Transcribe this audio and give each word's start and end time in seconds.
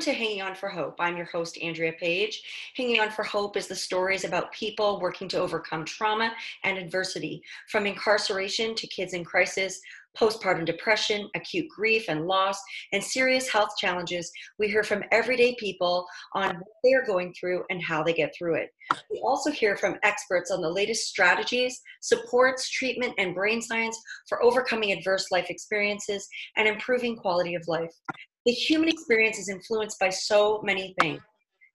Welcome 0.00 0.14
to 0.14 0.18
Hanging 0.18 0.40
On 0.40 0.54
for 0.54 0.70
Hope. 0.70 0.96
I'm 0.98 1.14
your 1.14 1.26
host, 1.26 1.58
Andrea 1.60 1.92
Page. 1.92 2.42
Hanging 2.74 3.00
On 3.00 3.10
for 3.10 3.22
Hope 3.22 3.54
is 3.58 3.66
the 3.66 3.74
stories 3.74 4.24
about 4.24 4.50
people 4.50 4.98
working 4.98 5.28
to 5.28 5.38
overcome 5.38 5.84
trauma 5.84 6.32
and 6.64 6.78
adversity, 6.78 7.42
from 7.68 7.86
incarceration 7.86 8.74
to 8.76 8.86
kids 8.86 9.12
in 9.12 9.26
crisis, 9.26 9.82
postpartum 10.18 10.64
depression, 10.64 11.28
acute 11.34 11.66
grief 11.74 12.06
and 12.08 12.26
loss, 12.26 12.60
and 12.92 13.02
serious 13.02 13.48
health 13.48 13.70
challenges. 13.78 14.30
We 14.58 14.68
hear 14.68 14.82
from 14.82 15.04
everyday 15.10 15.54
people 15.56 16.06
on 16.34 16.56
what 16.56 16.64
they 16.84 16.92
are 16.94 17.06
going 17.06 17.34
through 17.38 17.64
and 17.70 17.82
how 17.82 18.02
they 18.02 18.12
get 18.12 18.32
through 18.36 18.56
it. 18.56 18.70
We 19.10 19.20
also 19.24 19.50
hear 19.50 19.76
from 19.76 19.98
experts 20.02 20.50
on 20.50 20.60
the 20.60 20.70
latest 20.70 21.08
strategies, 21.08 21.80
supports, 22.00 22.70
treatment, 22.70 23.14
and 23.18 23.34
brain 23.34 23.62
science 23.62 23.98
for 24.28 24.42
overcoming 24.42 24.92
adverse 24.92 25.26
life 25.30 25.50
experiences 25.50 26.28
and 26.56 26.66
improving 26.66 27.16
quality 27.16 27.54
of 27.54 27.66
life. 27.68 27.92
The 28.46 28.52
human 28.52 28.88
experience 28.88 29.38
is 29.38 29.48
influenced 29.48 29.98
by 29.98 30.10
so 30.10 30.60
many 30.64 30.94
things. 31.00 31.20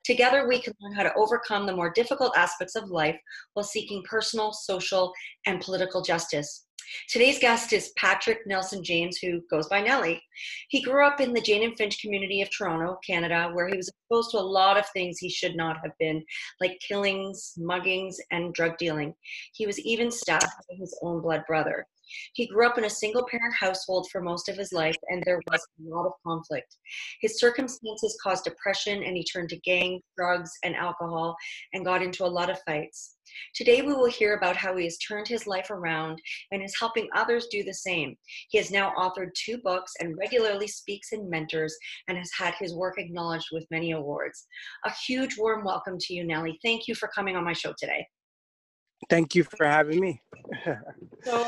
Together, 0.03 0.47
we 0.47 0.61
can 0.61 0.73
learn 0.79 0.93
how 0.93 1.01
to 1.01 1.13
overcome 1.15 1.65
the 1.65 1.75
more 1.75 1.89
difficult 1.91 2.37
aspects 2.37 2.75
of 2.75 2.91
life 2.91 3.17
while 3.53 3.63
seeking 3.63 4.03
personal, 4.07 4.53
social, 4.53 5.11
and 5.47 5.61
political 5.61 6.03
justice. 6.03 6.67
Today's 7.09 7.39
guest 7.39 7.73
is 7.73 7.93
Patrick 7.97 8.45
Nelson 8.45 8.83
James, 8.83 9.17
who 9.17 9.41
goes 9.49 9.67
by 9.67 9.81
Nelly. 9.81 10.21
He 10.69 10.81
grew 10.81 11.05
up 11.05 11.19
in 11.21 11.33
the 11.33 11.41
Jane 11.41 11.63
and 11.63 11.77
Finch 11.77 11.99
community 11.99 12.41
of 12.41 12.49
Toronto, 12.49 12.99
Canada, 13.05 13.51
where 13.53 13.67
he 13.67 13.77
was 13.77 13.89
exposed 13.89 14.31
to 14.31 14.37
a 14.37 14.39
lot 14.39 14.77
of 14.77 14.87
things 14.89 15.17
he 15.17 15.29
should 15.29 15.55
not 15.55 15.77
have 15.83 15.97
been, 15.99 16.23
like 16.59 16.79
killings, 16.79 17.53
muggings, 17.59 18.15
and 18.31 18.53
drug 18.53 18.77
dealing. 18.77 19.13
He 19.53 19.65
was 19.65 19.79
even 19.79 20.11
stabbed 20.11 20.43
by 20.43 20.75
his 20.77 20.97
own 21.01 21.21
blood 21.21 21.43
brother. 21.47 21.87
He 22.33 22.47
grew 22.47 22.65
up 22.65 22.77
in 22.77 22.85
a 22.85 22.89
single 22.89 23.25
parent 23.29 23.53
household 23.59 24.07
for 24.11 24.21
most 24.21 24.49
of 24.49 24.57
his 24.57 24.71
life, 24.71 24.95
and 25.09 25.23
there 25.25 25.41
was 25.51 25.61
a 25.61 25.89
lot 25.95 26.05
of 26.05 26.13
conflict. 26.25 26.77
His 27.21 27.39
circumstances 27.39 28.17
caused 28.21 28.43
depression, 28.43 29.03
and 29.03 29.15
he 29.15 29.23
turned 29.23 29.49
to 29.49 29.59
gangs, 29.61 30.01
drugs, 30.17 30.51
and 30.63 30.75
alcohol 30.75 31.35
and 31.73 31.85
got 31.85 32.01
into 32.01 32.25
a 32.25 32.27
lot 32.27 32.49
of 32.49 32.61
fights. 32.65 33.17
Today, 33.55 33.81
we 33.81 33.93
will 33.93 34.09
hear 34.09 34.35
about 34.35 34.55
how 34.55 34.75
he 34.77 34.85
has 34.85 34.97
turned 34.97 35.27
his 35.27 35.47
life 35.47 35.69
around 35.69 36.21
and 36.51 36.63
is 36.63 36.75
helping 36.79 37.07
others 37.15 37.47
do 37.51 37.63
the 37.63 37.73
same. 37.73 38.15
He 38.49 38.57
has 38.57 38.71
now 38.71 38.93
authored 38.97 39.33
two 39.33 39.57
books 39.59 39.93
and 39.99 40.17
regularly 40.17 40.67
speaks 40.67 41.11
in 41.11 41.29
mentors 41.29 41.75
and 42.07 42.17
has 42.17 42.29
had 42.37 42.53
his 42.59 42.73
work 42.75 42.95
acknowledged 42.97 43.47
with 43.51 43.65
many 43.71 43.91
awards. 43.91 44.47
A 44.85 44.91
huge 45.07 45.37
warm 45.37 45.63
welcome 45.65 45.97
to 45.99 46.13
you, 46.13 46.25
Nelly. 46.25 46.59
Thank 46.63 46.87
you 46.87 46.95
for 46.95 47.09
coming 47.09 47.35
on 47.35 47.43
my 47.43 47.53
show 47.53 47.73
today. 47.77 48.05
Thank 49.09 49.35
you 49.35 49.43
for 49.43 49.65
having 49.65 49.99
me. 49.99 50.21
so, 51.23 51.47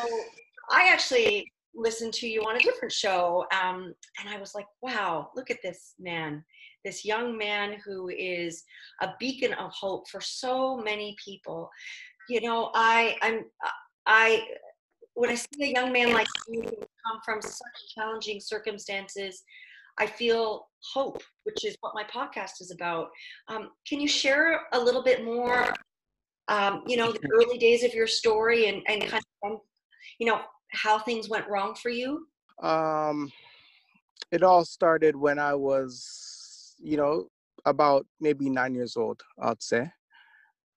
I 0.69 0.89
actually 0.91 1.51
listened 1.75 2.13
to 2.13 2.27
you 2.27 2.41
on 2.41 2.55
a 2.55 2.59
different 2.59 2.91
show, 2.91 3.45
um, 3.51 3.93
and 4.19 4.29
I 4.29 4.39
was 4.39 4.55
like, 4.55 4.65
wow, 4.81 5.29
look 5.35 5.51
at 5.51 5.61
this 5.63 5.93
man, 5.99 6.43
this 6.83 7.05
young 7.05 7.37
man 7.37 7.77
who 7.85 8.09
is 8.09 8.63
a 9.01 9.09
beacon 9.19 9.53
of 9.53 9.71
hope 9.71 10.09
for 10.09 10.21
so 10.21 10.77
many 10.77 11.15
people. 11.23 11.69
You 12.29 12.41
know, 12.41 12.71
I, 12.73 13.17
I'm, 13.21 13.45
I, 14.05 14.47
when 15.13 15.29
I 15.29 15.35
see 15.35 15.47
a 15.61 15.67
young 15.67 15.91
man 15.91 16.13
like 16.13 16.27
you 16.47 16.63
come 16.63 17.19
from 17.23 17.41
such 17.41 17.95
challenging 17.95 18.39
circumstances, 18.39 19.43
I 19.99 20.05
feel 20.05 20.67
hope, 20.93 21.21
which 21.43 21.65
is 21.65 21.75
what 21.81 21.95
my 21.95 22.03
podcast 22.03 22.61
is 22.61 22.71
about. 22.71 23.09
Um, 23.47 23.69
can 23.87 23.99
you 23.99 24.07
share 24.07 24.61
a 24.73 24.79
little 24.79 25.03
bit 25.03 25.23
more 25.23 25.73
um, 26.47 26.83
you 26.87 26.97
know, 26.97 27.11
the 27.11 27.29
early 27.33 27.57
days 27.57 27.83
of 27.83 27.93
your 27.93 28.07
story 28.07 28.67
and, 28.67 28.81
and 28.87 29.01
kind 29.03 29.23
of, 29.43 29.59
you 30.19 30.27
know, 30.27 30.41
how 30.71 30.99
things 30.99 31.29
went 31.29 31.47
wrong 31.47 31.75
for 31.75 31.89
you? 31.89 32.27
Um, 32.61 33.31
it 34.31 34.43
all 34.43 34.65
started 34.65 35.15
when 35.15 35.39
I 35.39 35.53
was, 35.53 36.75
you 36.79 36.97
know, 36.97 37.27
about 37.65 38.05
maybe 38.19 38.49
nine 38.49 38.73
years 38.73 38.97
old, 38.97 39.21
I'd 39.41 39.61
say, 39.61 39.91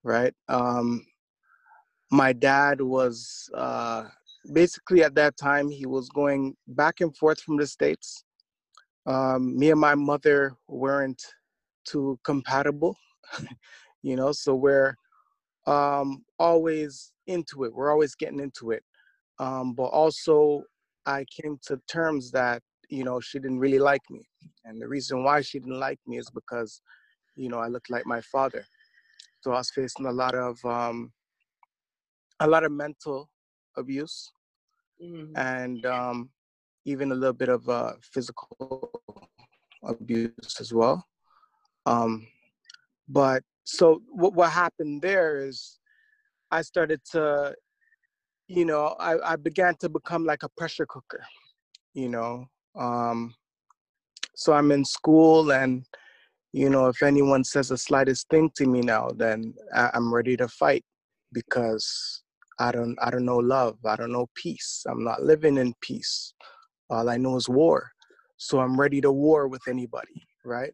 right? 0.03 0.33
Um, 0.47 1.05
my 2.11 2.33
dad 2.33 2.81
was 2.81 3.49
uh, 3.55 4.05
basically 4.53 5.03
at 5.03 5.15
that 5.15 5.37
time, 5.37 5.69
he 5.69 5.85
was 5.85 6.09
going 6.09 6.55
back 6.67 7.01
and 7.01 7.15
forth 7.15 7.41
from 7.41 7.57
the 7.57 7.67
States. 7.67 8.23
Um, 9.05 9.57
me 9.57 9.71
and 9.71 9.79
my 9.79 9.95
mother 9.95 10.53
weren't 10.67 11.23
too 11.85 12.19
compatible, 12.23 12.95
you 14.03 14.15
know, 14.15 14.31
so 14.31 14.53
we're 14.53 14.95
um, 15.65 16.23
always 16.37 17.13
into 17.27 17.63
it. 17.63 17.73
We're 17.73 17.91
always 17.91 18.15
getting 18.15 18.39
into 18.39 18.71
it 18.71 18.83
um, 19.41 19.73
but 19.73 19.85
also 19.85 20.63
I 21.05 21.25
came 21.25 21.57
to 21.65 21.81
terms 21.91 22.31
that 22.31 22.61
you 22.89 23.03
know 23.03 23.19
she 23.19 23.39
didn't 23.39 23.59
really 23.59 23.79
like 23.79 24.03
me, 24.09 24.21
and 24.65 24.79
the 24.79 24.87
reason 24.87 25.23
why 25.23 25.41
she 25.41 25.59
didn't 25.59 25.79
like 25.79 25.99
me 26.05 26.19
is 26.19 26.29
because 26.29 26.81
you 27.35 27.49
know 27.49 27.57
I 27.57 27.67
looked 27.67 27.89
like 27.89 28.05
my 28.05 28.21
father, 28.21 28.63
so 29.41 29.51
I 29.51 29.57
was 29.57 29.71
facing 29.71 30.05
a 30.05 30.11
lot 30.11 30.35
of 30.35 30.63
um, 30.63 31.11
a 32.39 32.47
lot 32.47 32.63
of 32.63 32.71
mental 32.71 33.29
abuse, 33.75 34.31
mm-hmm. 35.03 35.35
and 35.35 35.85
um, 35.87 36.29
even 36.85 37.11
a 37.11 37.15
little 37.15 37.33
bit 37.33 37.49
of 37.49 37.67
uh, 37.67 37.93
physical 38.13 38.91
abuse 39.83 40.57
as 40.59 40.71
well. 40.71 41.03
Um, 41.87 42.27
but 43.09 43.41
so 43.63 44.03
what 44.11 44.35
what 44.35 44.51
happened 44.51 45.01
there 45.01 45.37
is 45.47 45.79
I 46.51 46.61
started 46.61 47.01
to 47.13 47.55
you 48.51 48.65
know, 48.65 48.95
I, 48.99 49.33
I 49.33 49.35
began 49.37 49.75
to 49.77 49.87
become 49.87 50.25
like 50.25 50.43
a 50.43 50.49
pressure 50.49 50.85
cooker, 50.85 51.23
you 51.93 52.09
know. 52.09 52.45
Um, 52.77 53.33
so 54.35 54.51
I'm 54.53 54.71
in 54.71 54.83
school 54.83 55.53
and, 55.53 55.85
you 56.51 56.69
know, 56.69 56.87
if 56.87 57.01
anyone 57.01 57.45
says 57.45 57.69
the 57.69 57.77
slightest 57.77 58.27
thing 58.29 58.51
to 58.55 58.65
me 58.65 58.81
now, 58.81 59.09
then 59.15 59.53
I, 59.73 59.91
I'm 59.93 60.13
ready 60.13 60.35
to 60.37 60.49
fight 60.49 60.83
because 61.31 62.23
I 62.59 62.71
don't 62.71 62.97
I 63.01 63.09
don't 63.09 63.25
know 63.25 63.37
love. 63.37 63.77
I 63.85 63.95
don't 63.95 64.11
know 64.11 64.27
peace. 64.35 64.83
I'm 64.87 65.03
not 65.03 65.23
living 65.23 65.57
in 65.57 65.73
peace. 65.81 66.33
All 66.89 67.09
I 67.09 67.15
know 67.15 67.37
is 67.37 67.47
war. 67.47 67.89
So 68.35 68.59
I'm 68.59 68.77
ready 68.77 68.99
to 69.01 69.11
war 69.11 69.47
with 69.47 69.61
anybody, 69.67 70.27
right? 70.43 70.73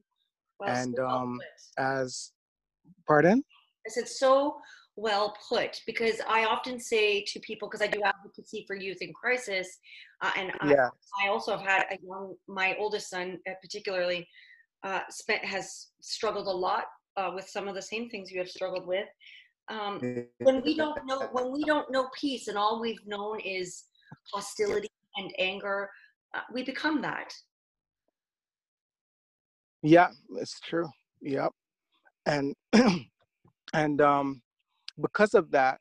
Well, 0.59 0.75
and 0.75 0.95
so 0.95 1.07
um 1.07 1.39
as 1.77 2.31
pardon? 3.05 3.43
I 3.85 3.89
said 3.91 4.07
so 4.07 4.57
well 4.97 5.37
put 5.47 5.79
because 5.85 6.19
I 6.27 6.45
often 6.45 6.79
say 6.79 7.23
to 7.27 7.39
people 7.39 7.69
because 7.69 7.83
I 7.83 7.87
do 7.87 8.01
advocacy 8.03 8.65
for 8.67 8.75
youth 8.75 8.97
in 9.01 9.13
crisis, 9.13 9.79
uh, 10.21 10.31
and 10.35 10.51
I, 10.59 10.75
I, 11.23 11.29
also 11.29 11.55
have 11.55 11.65
had 11.65 11.85
a 11.91 11.97
young, 12.03 12.33
my 12.47 12.75
oldest 12.79 13.09
son 13.09 13.37
uh, 13.47 13.53
particularly, 13.61 14.27
uh, 14.83 15.01
spent 15.09 15.45
has 15.45 15.89
struggled 16.01 16.47
a 16.47 16.51
lot 16.51 16.85
uh, 17.15 17.31
with 17.33 17.47
some 17.47 17.67
of 17.67 17.75
the 17.75 17.81
same 17.81 18.09
things 18.09 18.31
you 18.31 18.39
have 18.39 18.49
struggled 18.49 18.87
with. 18.87 19.07
Um, 19.69 20.25
when 20.39 20.63
we 20.63 20.75
don't 20.75 21.05
know 21.05 21.27
when 21.31 21.53
we 21.53 21.63
don't 21.63 21.89
know 21.91 22.09
peace 22.19 22.47
and 22.47 22.57
all 22.57 22.81
we've 22.81 23.05
known 23.05 23.39
is 23.39 23.85
hostility 24.33 24.89
and 25.17 25.31
anger, 25.37 25.89
uh, 26.35 26.41
we 26.51 26.63
become 26.63 27.01
that. 27.03 27.31
Yeah, 29.83 30.09
it's 30.31 30.59
true. 30.59 30.89
Yep, 31.21 31.51
and 32.25 32.55
and 33.73 34.01
um 34.01 34.41
because 35.01 35.33
of 35.33 35.51
that, 35.51 35.79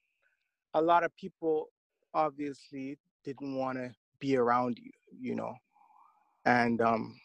a 0.74 0.80
lot 0.80 1.04
of 1.04 1.14
people 1.16 1.68
obviously 2.14 2.98
didn't 3.24 3.56
want 3.56 3.78
to 3.78 3.90
be 4.20 4.36
around 4.36 4.78
you, 4.78 4.90
you 5.18 5.34
know. 5.34 5.54
And 6.44 6.80
um, 6.80 7.18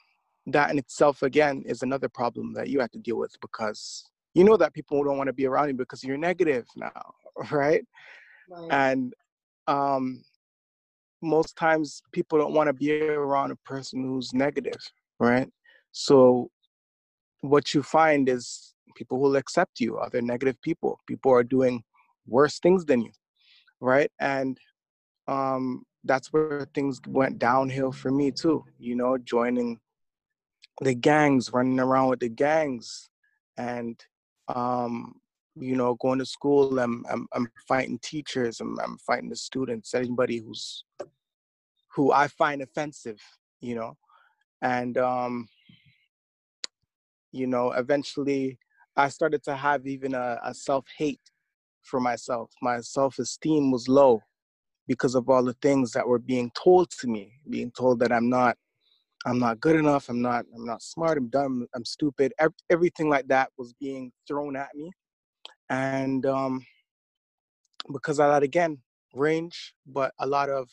that 0.48 0.71
in 0.71 0.80
itself, 0.80 1.21
again, 1.21 1.63
is 1.65 1.83
another 1.83 2.10
problem 2.10 2.54
that 2.54 2.69
you 2.69 2.80
have 2.80 2.92
to 2.92 3.00
deal 3.00 3.18
with 3.18 3.36
because 3.42 4.04
you 4.33 4.44
know 4.44 4.57
that 4.57 4.74
people 4.74 5.04
don't 5.04 5.18
want 5.18 5.27
to 5.27 5.33
be 5.33 5.45
around 5.45 5.68
you 5.68 5.74
because 5.74 6.04
you're 6.04 6.18
negative 6.18 6.65
now, 6.75 7.13
right? 7.51 7.83
right. 8.50 8.68
And 8.71 9.13
um, 9.68 10.24
most 11.21 11.56
times 11.56 12.01
people 12.12 12.38
don't 12.38 12.54
want 12.54 12.68
to 12.68 12.74
be 12.74 13.01
around 13.10 13.51
a 13.51 13.56
person 13.57 14.04
who's 14.04 14.33
negative, 14.33 14.80
right? 15.19 15.50
So 15.92 16.50
what 17.42 17.74
you 17.74 17.83
find 17.83 18.30
is 18.30 18.74
people 18.95 19.19
will 19.19 19.36
accept 19.36 19.80
you 19.80 19.98
other 19.98 20.21
negative 20.21 20.62
people 20.62 21.00
people 21.07 21.31
are 21.31 21.44
doing 21.44 21.83
worse 22.27 22.59
things 22.59 22.85
than 22.85 23.01
you 23.01 23.12
right? 23.79 24.12
And 24.19 24.59
um 25.27 25.83
that's 26.03 26.33
where 26.33 26.68
things 26.73 27.00
went 27.07 27.38
downhill 27.38 27.91
for 27.91 28.09
me 28.09 28.31
too 28.31 28.65
you 28.79 28.95
know 28.95 29.18
joining 29.19 29.79
the 30.81 30.95
gangs 30.95 31.53
running 31.53 31.79
around 31.79 32.09
with 32.09 32.19
the 32.19 32.29
gangs 32.29 33.09
and 33.57 34.03
um 34.47 35.13
you 35.56 35.75
know 35.75 35.94
going 35.95 36.18
to 36.18 36.25
school 36.25 36.79
i'm 36.79 37.06
i'm, 37.09 37.27
I'm 37.33 37.47
fighting 37.68 38.00
teachers 38.00 38.59
I'm, 38.59 38.79
I'm 38.79 38.97
fighting 38.97 39.29
the 39.29 39.35
students 39.35 39.94
anybody 39.94 40.38
who's 40.38 40.83
who 41.94 42.12
i 42.12 42.27
find 42.27 42.62
offensive 42.62 43.19
you 43.59 43.75
know? 43.75 43.95
And 44.63 44.97
um 44.97 45.47
you 47.31 47.47
know 47.47 47.71
eventually 47.71 48.57
I 48.97 49.07
started 49.07 49.44
to 49.44 49.56
have 49.56 49.88
even 49.88 50.13
a, 50.13 50.39
a 50.44 50.53
self 50.53 50.85
hate 50.97 51.21
for 51.83 52.00
myself. 52.00 52.51
My 52.62 52.80
self 52.81 53.19
esteem 53.19 53.72
was 53.72 53.88
low 53.88 54.22
because 54.88 55.16
of 55.16 55.30
all 55.30 55.44
the 55.44 55.56
things 55.62 55.92
that 55.92 56.07
were 56.07 56.19
being 56.19 56.51
told 56.62 56.89
to 56.92 57.07
me, 57.07 57.33
being 57.50 57.72
told 57.72 58.00
that 58.00 58.12
I'm 58.12 58.30
not 58.30 58.57
I'm 59.25 59.39
not 59.39 59.60
good 59.60 59.75
enough. 59.75 60.10
I'm 60.10 60.22
not. 60.22 60.45
I'm 60.56 60.66
not 60.66 60.81
smart. 60.81 61.18
I'm 61.18 61.28
dumb. 61.28 61.68
I'm 61.75 61.86
stupid. 61.86 62.33
Everything 62.69 63.10
like 63.10 63.28
that 63.28 63.50
was 63.57 63.74
being 63.74 64.12
thrown 64.28 64.56
at 64.56 64.74
me, 64.75 64.92
and 65.69 66.25
um, 66.25 66.66
because 67.94 68.19
of 68.19 68.31
that, 68.31 68.42
again, 68.44 68.80
range, 69.13 69.74
but 69.86 70.12
a 70.19 70.25
lot 70.25 70.50
of 70.50 70.69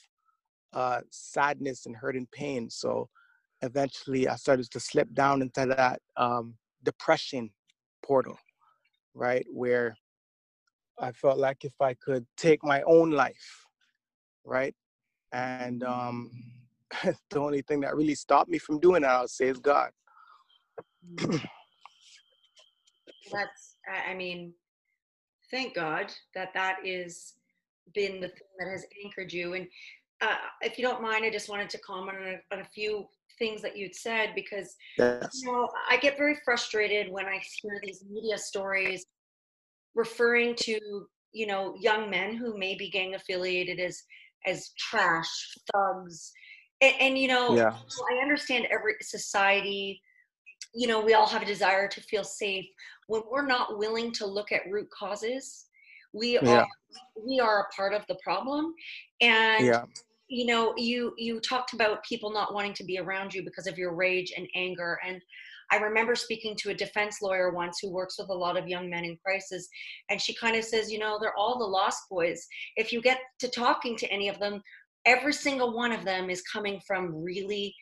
uh, 0.72 1.00
sadness 1.11 1.84
and 1.87 1.94
hurt 1.94 2.16
and 2.16 2.31
pain. 2.31 2.70
So 2.70 3.08
eventually, 3.61 4.28
I 4.28 4.37
started 4.37 4.70
to 4.70 4.81
slip 4.81 5.12
down 5.12 5.43
into 5.43 5.66
that 5.66 6.00
um, 6.16 6.54
depression 6.84 7.50
portal, 8.02 8.38
right, 9.14 9.44
where 9.52 9.94
I 11.00 11.12
felt 11.12 11.38
like 11.38 11.64
if 11.64 11.74
I 11.80 11.94
could 11.94 12.26
take 12.36 12.64
my 12.64 12.82
own 12.82 13.10
life, 13.10 13.66
right, 14.44 14.74
and 15.32 15.82
um, 15.84 16.30
the 17.30 17.38
only 17.38 17.62
thing 17.62 17.80
that 17.80 17.96
really 17.96 18.14
stopped 18.14 18.50
me 18.50 18.58
from 18.58 18.80
doing 18.80 19.02
that, 19.02 19.10
I 19.10 19.20
would 19.22 19.30
say, 19.30 19.48
is 19.48 19.58
God. 19.58 19.90
Mm. 21.14 21.42
That's, 23.32 23.76
I 24.08 24.14
mean, 24.14 24.54
thank 25.50 25.74
God 25.74 26.12
that 26.34 26.54
that 26.54 26.78
is 26.84 27.34
been 27.94 28.20
the 28.20 28.28
thing 28.28 28.48
that 28.58 28.68
has 28.68 28.86
anchored 29.04 29.32
you. 29.32 29.54
And 29.54 29.66
uh, 30.20 30.36
if 30.62 30.78
you 30.78 30.84
don't 30.84 31.02
mind, 31.02 31.24
I 31.24 31.30
just 31.30 31.48
wanted 31.48 31.70
to 31.70 31.78
comment 31.78 32.18
on 32.18 32.26
a, 32.26 32.54
on 32.54 32.60
a 32.60 32.64
few 32.64 33.06
things 33.38 33.62
that 33.62 33.76
you'd 33.76 33.94
said 33.94 34.30
because 34.34 34.74
yes. 34.98 35.28
you 35.34 35.46
know 35.46 35.68
I 35.88 35.96
get 35.96 36.16
very 36.16 36.36
frustrated 36.44 37.12
when 37.12 37.26
I 37.26 37.40
hear 37.62 37.80
these 37.84 38.04
media 38.10 38.36
stories 38.36 39.06
referring 39.94 40.55
to 40.56 40.79
you 41.32 41.46
know 41.46 41.75
young 41.79 42.11
men 42.11 42.35
who 42.35 42.58
may 42.58 42.75
be 42.75 42.90
gang 42.90 43.14
affiliated 43.14 43.79
as 43.79 44.02
as 44.46 44.70
trash 44.79 45.29
thugs 45.73 46.32
and, 46.81 46.94
and 47.00 47.19
you 47.19 47.29
know 47.29 47.55
yeah. 47.55 47.75
i 48.11 48.23
understand 48.23 48.67
every 48.70 48.94
society 49.00 50.00
you 50.75 50.87
know 50.87 51.00
we 51.00 51.14
all 51.14 51.26
have 51.26 51.43
a 51.43 51.46
desire 51.46 51.88
to 51.88 52.00
feel 52.02 52.25
safe 52.25 52.67
when 53.08 53.23
we're 53.31 53.46
not 53.46 53.79
willing 53.79 54.12
to 54.12 54.26
look 54.26 54.52
at 54.52 54.62
root 54.70 54.88
causes 54.90 55.67
we 56.14 56.38
yeah. 56.43 56.61
are 56.61 56.67
we 57.26 57.40
are 57.40 57.61
a 57.61 57.75
part 57.75 57.93
of 57.93 58.02
the 58.08 58.17
problem 58.23 58.73
and 59.20 59.67
yeah. 59.67 59.85
you 60.29 60.46
know 60.46 60.73
you 60.76 61.12
you 61.19 61.40
talked 61.40 61.75
about 61.75 62.02
people 62.05 62.32
not 62.32 62.55
wanting 62.55 62.75
to 62.75 62.85
be 62.85 62.99
around 62.99 63.35
you 63.35 63.43
because 63.43 63.67
of 63.67 63.76
your 63.76 63.94
rage 63.94 64.32
and 64.37 64.49
anger 64.55 64.99
and 65.06 65.20
I 65.70 65.76
remember 65.76 66.14
speaking 66.14 66.56
to 66.60 66.70
a 66.70 66.74
defense 66.74 67.18
lawyer 67.20 67.52
once 67.52 67.78
who 67.80 67.90
works 67.90 68.18
with 68.18 68.30
a 68.30 68.34
lot 68.34 68.56
of 68.56 68.68
young 68.68 68.88
men 68.88 69.04
in 69.04 69.18
crisis, 69.24 69.68
and 70.08 70.20
she 70.20 70.34
kind 70.34 70.56
of 70.56 70.64
says, 70.64 70.90
you 70.90 70.98
know, 70.98 71.18
they're 71.20 71.36
all 71.36 71.58
the 71.58 71.64
lost 71.64 72.02
boys. 72.10 72.46
If 72.76 72.92
you 72.92 73.02
get 73.02 73.18
to 73.40 73.48
talking 73.48 73.96
to 73.98 74.10
any 74.10 74.28
of 74.28 74.38
them, 74.38 74.62
every 75.04 75.32
single 75.32 75.74
one 75.74 75.92
of 75.92 76.04
them 76.04 76.30
is 76.30 76.42
coming 76.42 76.80
from 76.86 77.14
really 77.14 77.74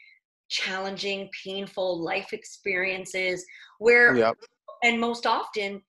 challenging, 0.48 1.28
painful 1.44 2.02
life 2.02 2.32
experiences 2.32 3.44
where, 3.78 4.16
yep. 4.16 4.36
and 4.82 5.00
most 5.00 5.26
often, 5.26 5.82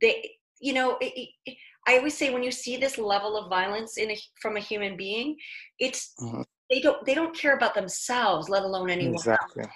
they, 0.00 0.30
you 0.60 0.72
know, 0.72 0.96
it, 1.00 1.28
it, 1.46 1.56
I 1.86 1.96
always 1.98 2.16
say 2.16 2.32
when 2.32 2.42
you 2.42 2.52
see 2.52 2.76
this 2.76 2.98
level 2.98 3.36
of 3.36 3.48
violence 3.48 3.96
in 3.96 4.10
a, 4.10 4.18
from 4.40 4.56
a 4.56 4.60
human 4.60 4.96
being, 4.96 5.36
it's 5.78 6.14
mm-hmm. 6.20 6.42
they 6.70 6.80
don't 6.80 7.04
they 7.04 7.14
don't 7.14 7.36
care 7.36 7.56
about 7.56 7.74
themselves, 7.74 8.48
let 8.48 8.62
alone 8.62 8.90
anyone 8.90 9.14
exactly. 9.14 9.64
else. 9.64 9.72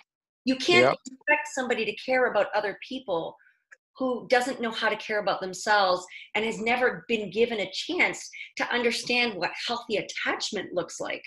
You 0.47 0.55
can't 0.55 0.85
yep. 0.85 0.95
expect 1.05 1.49
somebody 1.53 1.85
to 1.85 1.93
care 1.97 2.31
about 2.31 2.47
other 2.55 2.79
people 2.89 3.37
who 3.99 4.29
doesn't 4.29 4.61
know 4.61 4.71
how 4.71 4.89
to 4.89 4.97
care 4.97 5.19
about 5.19 5.41
themselves 5.41 6.07
and 6.37 6.45
has 6.45 6.61
never 6.61 7.05
been 7.09 7.31
given 7.31 7.61
a 7.61 7.71
chance 7.73 8.31
to 8.57 8.73
understand 8.73 9.35
what 9.35 9.51
healthy 9.67 9.97
attachment 9.97 10.73
looks 10.73 11.01
like. 11.01 11.25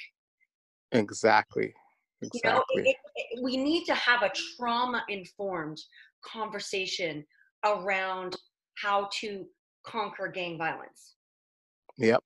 Exactly. 0.94 1.74
Exactly. 2.22 2.42
You 2.44 2.84
know, 2.84 2.90
it, 2.90 2.96
it, 3.16 3.44
we 3.44 3.58
need 3.58 3.86
to 3.86 3.94
have 3.94 4.24
a 4.24 4.32
trauma 4.56 5.04
informed 5.10 5.80
conversation 6.26 7.26
around 7.66 8.38
how 8.82 9.10
to 9.20 9.46
conquer 9.86 10.30
gang 10.30 10.58
violence. 10.58 11.16
Yep. 11.98 12.24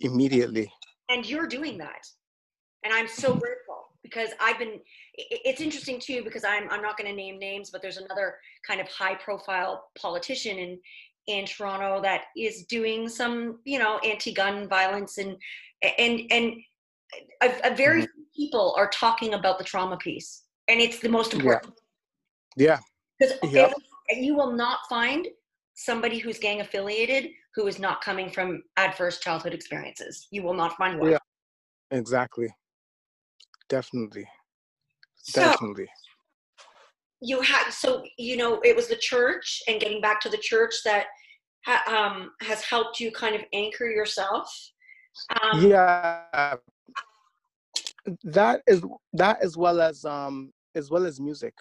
Immediately. 0.00 0.72
And 1.08 1.24
you're 1.24 1.46
doing 1.46 1.78
that. 1.78 2.00
And 2.84 2.92
I'm 2.92 3.06
so 3.06 3.30
grateful 3.32 3.75
because 4.06 4.30
I've 4.40 4.58
been 4.58 4.80
it's 5.14 5.60
interesting 5.60 5.98
too 5.98 6.22
because 6.22 6.44
I'm 6.44 6.68
I'm 6.70 6.82
not 6.82 6.96
going 6.96 7.10
to 7.10 7.16
name 7.16 7.38
names 7.38 7.70
but 7.70 7.82
there's 7.82 7.96
another 7.96 8.36
kind 8.66 8.80
of 8.80 8.88
high 8.88 9.14
profile 9.14 9.88
politician 9.98 10.58
in 10.58 10.78
in 11.26 11.44
Toronto 11.44 12.00
that 12.02 12.22
is 12.36 12.64
doing 12.64 13.08
some 13.08 13.58
you 13.64 13.78
know 13.78 13.98
anti-gun 13.98 14.68
violence 14.68 15.18
and 15.18 15.36
and 15.98 16.20
and 16.30 16.54
a, 17.42 17.72
a 17.72 17.74
very 17.74 18.02
mm-hmm. 18.02 18.22
few 18.34 18.46
people 18.48 18.74
are 18.76 18.88
talking 18.90 19.34
about 19.34 19.58
the 19.58 19.64
trauma 19.64 19.96
piece 19.96 20.44
and 20.68 20.80
it's 20.80 20.98
the 20.98 21.08
most 21.08 21.34
important. 21.34 21.74
Yeah. 22.56 22.78
Because 23.18 23.36
yep. 23.52 23.72
you 24.10 24.34
will 24.34 24.52
not 24.52 24.80
find 24.88 25.28
somebody 25.74 26.18
who's 26.18 26.38
gang 26.38 26.60
affiliated 26.60 27.30
who 27.54 27.66
is 27.66 27.78
not 27.78 28.02
coming 28.02 28.28
from 28.28 28.62
adverse 28.76 29.18
childhood 29.20 29.54
experiences. 29.54 30.26
You 30.30 30.42
will 30.42 30.54
not 30.54 30.76
find 30.76 30.98
one. 30.98 31.12
Yeah. 31.12 31.18
Exactly 31.90 32.48
definitely. 33.68 34.28
So, 35.16 35.40
definitely. 35.40 35.88
You 37.20 37.40
had 37.40 37.70
so 37.70 38.04
you 38.18 38.36
know 38.36 38.60
it 38.62 38.76
was 38.76 38.88
the 38.88 38.96
church 38.96 39.62
and 39.68 39.80
getting 39.80 40.00
back 40.00 40.20
to 40.20 40.28
the 40.28 40.36
church 40.36 40.74
that 40.84 41.06
ha, 41.64 41.82
um, 41.86 42.30
has 42.42 42.62
helped 42.62 43.00
you 43.00 43.10
kind 43.10 43.34
of 43.34 43.42
anchor 43.52 43.86
yourself 43.86 44.48
um, 45.42 45.70
yeah. 45.70 46.56
That 48.22 48.62
is 48.66 48.82
that 49.14 49.42
as 49.42 49.56
well 49.56 49.80
as 49.80 50.04
um 50.04 50.52
as 50.74 50.90
well 50.90 51.06
as 51.06 51.20
music 51.20 51.54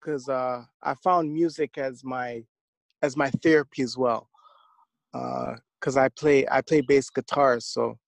because 0.00 0.28
uh 0.28 0.62
i 0.82 0.94
found 0.94 1.32
music 1.32 1.78
as 1.78 2.04
my 2.04 2.44
as 3.02 3.16
my 3.16 3.28
therapy 3.42 3.82
as 3.82 3.96
well 3.96 4.28
because 5.12 5.96
uh, 5.96 6.02
i 6.02 6.08
play 6.10 6.46
i 6.48 6.60
play 6.60 6.80
bass 6.80 7.10
guitar 7.10 7.58
so 7.58 7.98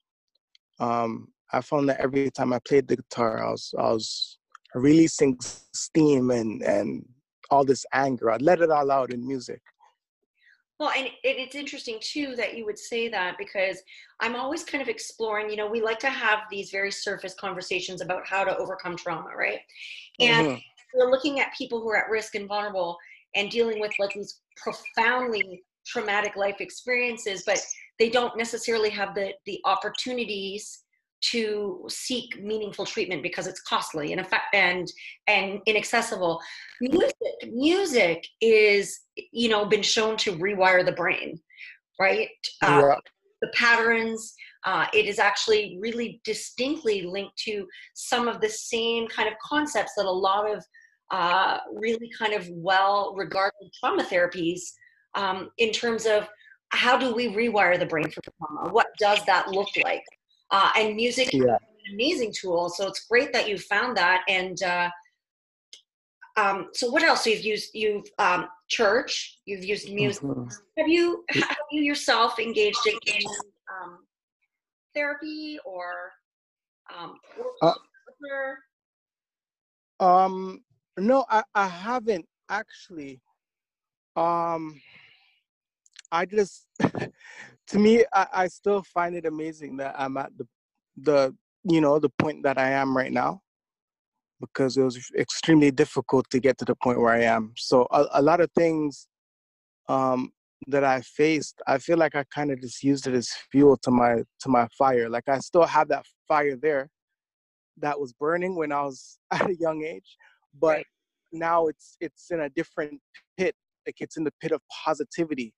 um 0.79 1.27
I 1.53 1.61
found 1.61 1.89
that 1.89 2.01
every 2.01 2.31
time 2.31 2.53
I 2.53 2.59
played 2.67 2.89
the 2.89 2.97
guitar, 2.97 3.45
I 3.45 3.51
was 3.51 3.75
I 3.79 3.93
was 3.93 4.39
releasing 4.75 5.39
steam 5.41 6.31
and 6.31 6.63
and 6.63 7.05
all 7.51 7.65
this 7.65 7.85
anger. 7.93 8.31
I 8.31 8.37
let 8.39 8.61
it 8.61 8.71
all 8.71 8.91
out 8.91 9.13
in 9.13 9.27
music. 9.27 9.61
Well, 10.79 10.91
and 10.95 11.09
it's 11.23 11.55
interesting 11.55 11.99
too 12.03 12.37
that 12.37 12.57
you 12.57 12.67
would 12.67 12.79
say 12.79 13.09
that 13.09 13.39
because 13.39 13.81
I'm 14.21 14.37
always 14.37 14.63
kind 14.63 14.83
of 14.83 14.89
exploring. 14.89 15.49
You 15.49 15.57
know, 15.57 15.71
we 15.71 15.81
like 15.81 15.99
to 16.01 16.11
have 16.11 16.41
these 16.51 16.71
very 16.71 16.91
surface 16.91 17.35
conversations 17.35 18.03
about 18.03 18.27
how 18.27 18.45
to 18.45 18.57
overcome 18.59 18.97
trauma, 18.97 19.35
right? 19.35 19.61
And 20.21 20.47
mm-hmm. 20.47 20.59
we're 20.99 21.11
looking 21.11 21.41
at 21.41 21.55
people 21.57 21.81
who 21.81 21.89
are 21.91 21.97
at 21.97 22.11
risk 22.11 22.35
and 22.35 22.47
vulnerable 22.47 22.99
and 23.35 23.51
dealing 23.51 23.81
with 23.81 23.93
like 23.99 24.13
these 24.13 24.41
profoundly 24.57 25.63
traumatic 25.87 26.37
life 26.37 26.61
experiences, 26.61 27.43
but 27.47 27.59
they 27.99 28.11
don't 28.11 28.37
necessarily 28.37 28.91
have 28.91 29.15
the 29.15 29.33
the 29.47 29.61
opportunities 29.65 30.81
to 31.23 31.85
seek 31.89 32.43
meaningful 32.43 32.85
treatment 32.85 33.23
because 33.23 33.47
it's 33.47 33.61
costly 33.63 34.13
and 34.13 34.21
effect 34.21 34.55
and 34.55 34.87
and 35.27 35.61
inaccessible. 35.67 36.41
Music 36.81 37.15
music 37.49 38.27
is 38.41 39.01
you 39.33 39.49
know 39.49 39.65
been 39.65 39.83
shown 39.83 40.17
to 40.17 40.33
rewire 40.37 40.85
the 40.85 40.93
brain 40.93 41.41
right? 41.99 42.29
Uh, 42.63 42.83
yeah. 42.83 42.95
the 43.43 43.49
patterns 43.55 44.35
uh, 44.65 44.87
it 44.93 45.07
is 45.07 45.19
actually 45.19 45.79
really 45.81 46.21
distinctly 46.25 47.03
linked 47.03 47.37
to 47.39 47.67
some 47.95 48.27
of 48.27 48.41
the 48.41 48.49
same 48.49 49.07
kind 49.07 49.29
of 49.29 49.35
concepts 49.43 49.93
that 49.97 50.07
a 50.07 50.11
lot 50.11 50.51
of 50.51 50.65
uh, 51.13 51.59
really 51.73 52.11
kind 52.19 52.33
of 52.33 52.49
well 52.51 53.15
regarded 53.17 53.71
trauma 53.79 54.03
therapies 54.03 54.61
um, 55.15 55.51
in 55.59 55.71
terms 55.71 56.05
of 56.05 56.29
how 56.71 56.99
do 56.99 57.15
we 57.15 57.29
rewire 57.29 57.79
the 57.79 57.87
brain 57.87 58.11
for 58.11 58.21
trauma? 58.23 58.73
What 58.73 58.89
does 58.99 59.25
that 59.27 59.49
look 59.49 59.69
like 59.85 60.03
uh, 60.51 60.71
and 60.77 60.95
music 60.95 61.33
yeah. 61.33 61.41
is 61.41 61.47
an 61.49 61.95
amazing 61.95 62.33
tool. 62.33 62.69
So 62.69 62.87
it's 62.87 63.07
great 63.07 63.33
that 63.33 63.49
you 63.49 63.59
found 63.59 63.97
that. 63.97 64.23
And 64.29 64.61
uh, 64.63 64.91
um, 66.37 66.69
so 66.75 66.91
what 66.91 67.03
else? 67.03 67.27
You've 67.27 67.45
used 67.45 67.71
you've 67.75 68.07
um, 68.19 68.49
church. 68.69 69.39
You've 69.47 69.65
used 69.65 69.91
music. 69.93 70.23
Mm-hmm. 70.23 70.49
Have 70.79 70.89
you 70.89 71.25
have 71.31 71.57
you 71.71 71.83
yourself 71.83 72.39
engaged 72.39 72.87
in, 72.87 73.15
in 73.15 73.23
um, 73.83 73.99
therapy 74.95 75.59
or 75.65 76.13
um, 76.97 77.15
uh, 77.63 77.73
um 79.99 80.63
no 80.99 81.25
I, 81.29 81.43
I 81.55 81.67
haven't 81.67 82.27
actually 82.49 83.21
um 84.15 84.81
I 86.13 86.25
just, 86.25 86.67
to 87.69 87.79
me, 87.79 88.05
I, 88.13 88.27
I 88.33 88.47
still 88.49 88.83
find 88.83 89.15
it 89.17 89.27
amazing 89.27 89.77
that 89.79 89.95
I'm 89.99 90.17
at 90.17 90.31
the, 90.37 90.47
the, 90.97 91.35
you 91.65 91.81
know, 91.81 91.99
the 91.99 92.11
point 92.19 92.43
that 92.45 92.59
I 92.59 92.71
am 92.71 92.97
right 92.97 93.13
now, 93.13 93.41
because 94.41 94.77
it 94.77 94.83
was 94.83 94.99
extremely 95.19 95.71
difficult 95.71 96.29
to 96.31 96.41
get 96.41 96.59
to 96.59 96.65
the 96.65 96.77
point 96.77 97.01
where 97.01 97.13
I 97.13 97.23
am. 97.23 97.53
So 97.57 97.87
a, 97.91 98.07
a 98.15 98.23
lot 98.23 98.41
of 98.41 98.51
things 98.53 99.09
um, 99.89 100.33
that 100.69 100.85
I 100.85 101.01
faced, 101.03 101.61
I 101.67 101.79
feel 101.79 101.99
like 101.99 102.15
I 102.15 102.25
kind 102.35 102.51
of 102.51 102.61
just 102.61 102.83
used 102.83 103.07
it 103.07 103.15
as 103.15 103.31
fuel 103.51 103.77
to 103.83 103.91
my 103.91 104.23
to 104.41 104.49
my 104.49 104.69
fire. 104.79 105.09
Like 105.09 105.29
I 105.29 105.39
still 105.39 105.65
have 105.67 105.89
that 105.89 106.05
fire 106.29 106.57
there, 106.57 106.89
that 107.79 107.99
was 108.01 108.13
burning 108.13 108.57
when 108.57 108.73
I 108.73 108.83
was 108.83 109.19
at 109.31 109.51
a 109.51 109.57
young 109.57 109.85
age, 109.85 110.17
but 110.59 110.77
Right. 110.79 110.87
now 111.33 111.67
it's 111.67 111.97
it's 112.01 112.31
in 112.31 112.41
a 112.41 112.49
different 112.51 113.01
pit. 113.37 113.55
Like 113.87 113.97
it's 114.01 114.17
in 114.17 114.25
the 114.25 114.33
pit 114.41 114.53
of 114.53 114.61
positivity 114.85 115.53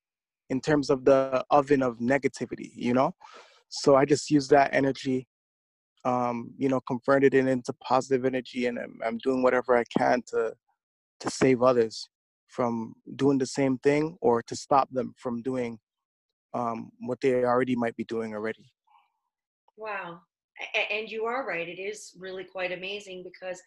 in 0.49 0.61
terms 0.61 0.89
of 0.89 1.05
the 1.05 1.43
oven 1.49 1.81
of 1.81 1.97
negativity, 1.99 2.71
you 2.75 2.93
know? 2.93 3.13
So 3.69 3.95
I 3.95 4.05
just 4.05 4.31
use 4.31 4.47
that 4.49 4.73
energy, 4.73 5.27
um, 6.05 6.51
you 6.57 6.69
know, 6.69 6.79
converted 6.81 7.33
it 7.33 7.47
into 7.47 7.73
positive 7.73 8.25
energy 8.25 8.65
and 8.65 8.79
I'm, 8.79 8.99
I'm 9.05 9.17
doing 9.19 9.43
whatever 9.43 9.77
I 9.77 9.83
can 9.97 10.21
to 10.27 10.53
to 11.19 11.29
save 11.29 11.61
others 11.61 12.09
from 12.47 12.93
doing 13.15 13.37
the 13.37 13.45
same 13.45 13.77
thing 13.79 14.17
or 14.21 14.41
to 14.41 14.55
stop 14.55 14.89
them 14.91 15.13
from 15.17 15.41
doing 15.41 15.77
um, 16.53 16.91
what 17.01 17.19
they 17.21 17.43
already 17.43 17.75
might 17.75 17.95
be 17.95 18.05
doing 18.05 18.33
already. 18.33 18.71
Wow. 19.77 20.21
And 20.91 21.09
you 21.09 21.25
are 21.25 21.45
right. 21.47 21.67
It 21.67 21.79
is 21.79 22.13
really 22.17 22.43
quite 22.43 22.71
amazing 22.71 23.23
because, 23.23 23.61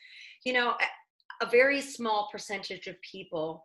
you 0.45 0.53
know, 0.53 0.71
a- 0.71 1.45
a 1.45 1.47
very 1.47 1.81
small 1.81 2.29
percentage 2.31 2.87
of 2.87 2.97
people 3.01 3.63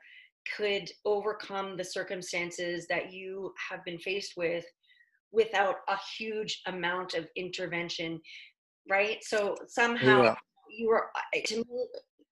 could 0.55 0.89
overcome 1.05 1.77
the 1.77 1.83
circumstances 1.83 2.87
that 2.87 3.11
you 3.11 3.53
have 3.69 3.83
been 3.85 3.99
faced 3.99 4.33
with 4.37 4.65
without 5.31 5.77
a 5.89 5.97
huge 6.17 6.61
amount 6.67 7.13
of 7.13 7.27
intervention, 7.35 8.19
right? 8.89 9.23
So 9.23 9.55
somehow 9.67 10.23
Yeah. 10.23 10.35
you 10.69 10.89
are, 10.91 11.11
to 11.45 11.57
me, 11.57 11.87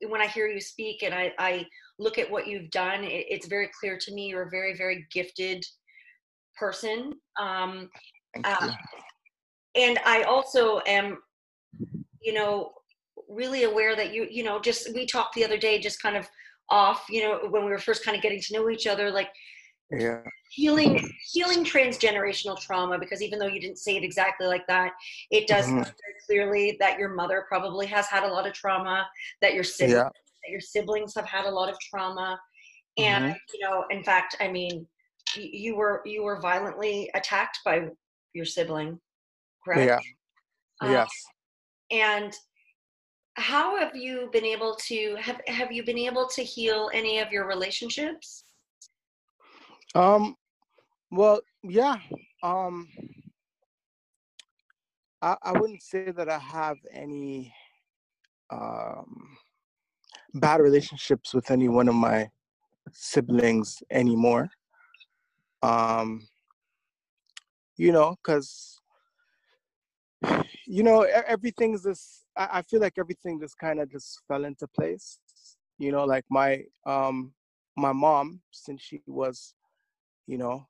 when 0.08 0.22
I 0.22 0.28
hear 0.28 0.48
you 0.48 0.62
speak 0.62 1.04
and 1.04 1.14
I, 1.14 1.34
I 1.40 1.66
look 2.00 2.18
at 2.18 2.30
what 2.30 2.48
you've 2.48 2.70
done, 2.72 3.04
it, 3.04 3.26
it's 3.30 3.48
very 3.48 3.70
clear 3.80 3.98
to 3.98 4.14
me 4.14 4.28
you're 4.28 4.48
a 4.48 4.50
very, 4.50 4.76
very 4.76 5.06
gifted 5.12 5.64
person. 6.58 7.14
Um, 7.40 7.90
uh, 8.44 8.70
and 9.76 10.00
I 10.06 10.24
also 10.24 10.82
am, 10.86 11.20
you 12.22 12.34
know, 12.34 12.72
really 13.30 13.64
aware 13.64 13.96
that 13.96 14.14
you, 14.14 14.28
you 14.30 14.44
know, 14.44 14.60
just 14.60 14.94
we 14.94 15.06
talked 15.06 15.36
the 15.36 15.46
other 15.46 15.58
day, 15.58 15.80
just 15.80 16.02
kind 16.02 16.16
of 16.16 16.28
off, 16.70 17.06
you 17.10 17.22
know, 17.24 17.48
when 17.50 17.64
we 17.66 17.72
were 17.72 17.78
first 17.80 18.04
kind 18.04 18.16
of 18.18 18.24
getting 18.24 18.42
to 18.42 18.54
know 18.54 18.70
each 18.70 18.88
other, 18.88 19.12
like 19.12 19.30
Yeah. 19.92 20.24
healing, 20.52 21.00
healing 21.32 21.64
transgenerational 21.64 22.60
trauma. 22.60 22.98
Because 22.98 23.22
even 23.22 23.38
though 23.40 23.48
you 23.48 23.60
didn't 23.60 23.78
say 23.78 23.96
it 23.98 24.04
exactly 24.04 24.48
like 24.48 24.66
that, 24.68 24.94
it 25.32 25.48
does 25.48 25.68
Mhm. 25.68 25.84
very 25.84 26.16
clearly 26.26 26.78
that 26.80 26.98
your 26.98 27.10
mother 27.10 27.46
probably 27.48 27.86
has 27.88 28.08
had 28.08 28.24
a 28.24 28.28
lot 28.28 28.48
of 28.48 28.54
trauma, 28.54 29.08
that 29.42 29.54
your 29.54 29.64
siblings, 29.64 29.94
Yeah. 29.98 30.10
that 30.44 30.50
your 30.52 30.62
siblings 30.62 31.14
have 31.16 31.26
had 31.26 31.46
a 31.46 31.52
lot 31.52 31.70
of 31.70 31.80
trauma, 31.80 32.40
Mm-hmm. 32.98 33.04
and 33.04 33.38
you 33.54 33.60
know, 33.60 33.86
in 33.90 34.04
fact, 34.04 34.38
I 34.40 34.48
mean, 34.48 34.88
y- 35.36 35.50
you 35.52 35.76
were 35.76 36.02
you 36.06 36.24
were 36.24 36.40
violently 36.40 37.12
attacked 37.14 37.60
by 37.66 37.90
your 38.34 38.46
sibling, 38.46 39.00
correct? 39.64 39.86
Yeah. 39.86 40.00
Um, 40.88 40.92
Yes. 40.92 41.10
and 41.92 42.34
how 43.36 43.78
have 43.78 43.96
you 43.96 44.30
been 44.32 44.46
able 44.46 44.76
to 44.88 45.16
have 45.20 45.42
have 45.48 45.72
you 45.72 45.84
been 45.84 45.98
able 45.98 46.28
to 46.30 46.42
heal 46.42 46.90
any 46.94 47.20
of 47.20 47.32
your 47.32 47.48
relationships? 47.48 48.46
Um. 49.94 50.36
Well, 51.12 51.42
yeah. 51.64 51.98
Um. 52.44 52.88
I 55.22 55.36
I 55.42 55.52
wouldn't 55.52 55.82
say 55.82 56.12
that 56.12 56.30
I 56.30 56.40
have 56.40 56.78
any 56.92 57.54
um 58.50 59.38
bad 60.36 60.62
relationships 60.62 61.34
with 61.34 61.52
any 61.52 61.68
one 61.68 61.90
of 61.90 61.96
my 61.96 62.30
siblings 62.92 63.84
anymore. 63.92 64.50
Um. 65.62 66.28
You 67.76 67.92
know, 67.92 68.16
because 68.16 68.80
you 70.66 70.84
know 70.84 71.02
everything's 71.02 71.84
this. 71.84 72.25
I, 72.38 72.50
I 72.54 72.62
feel 72.64 72.80
like 72.80 72.98
everything 72.98 73.40
just 73.40 73.58
kind 73.58 73.80
of 73.80 73.92
just 73.92 74.22
fell 74.28 74.46
into 74.46 74.68
place. 74.68 75.20
You 75.78 75.92
know, 75.92 76.06
like 76.06 76.26
my 76.30 76.64
um 76.86 77.34
my 77.78 77.92
mom 77.92 78.42
since 78.52 78.82
she 78.82 79.02
was, 79.06 79.54
you 80.28 80.38
know, 80.38 80.68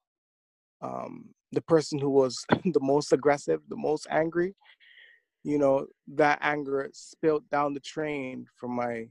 um, 0.82 1.30
the 1.52 1.62
person 1.62 2.00
who 2.00 2.10
was 2.10 2.44
the 2.66 2.80
most 2.80 3.14
aggressive, 3.14 3.62
the 3.70 3.76
most 3.76 4.08
angry, 4.10 4.56
you 5.44 5.58
know, 5.60 5.86
that 6.08 6.40
anger 6.42 6.90
spilled 6.94 7.48
down 7.50 7.74
the 7.74 7.80
train 7.80 8.46
from 8.60 8.72
my, 8.72 9.06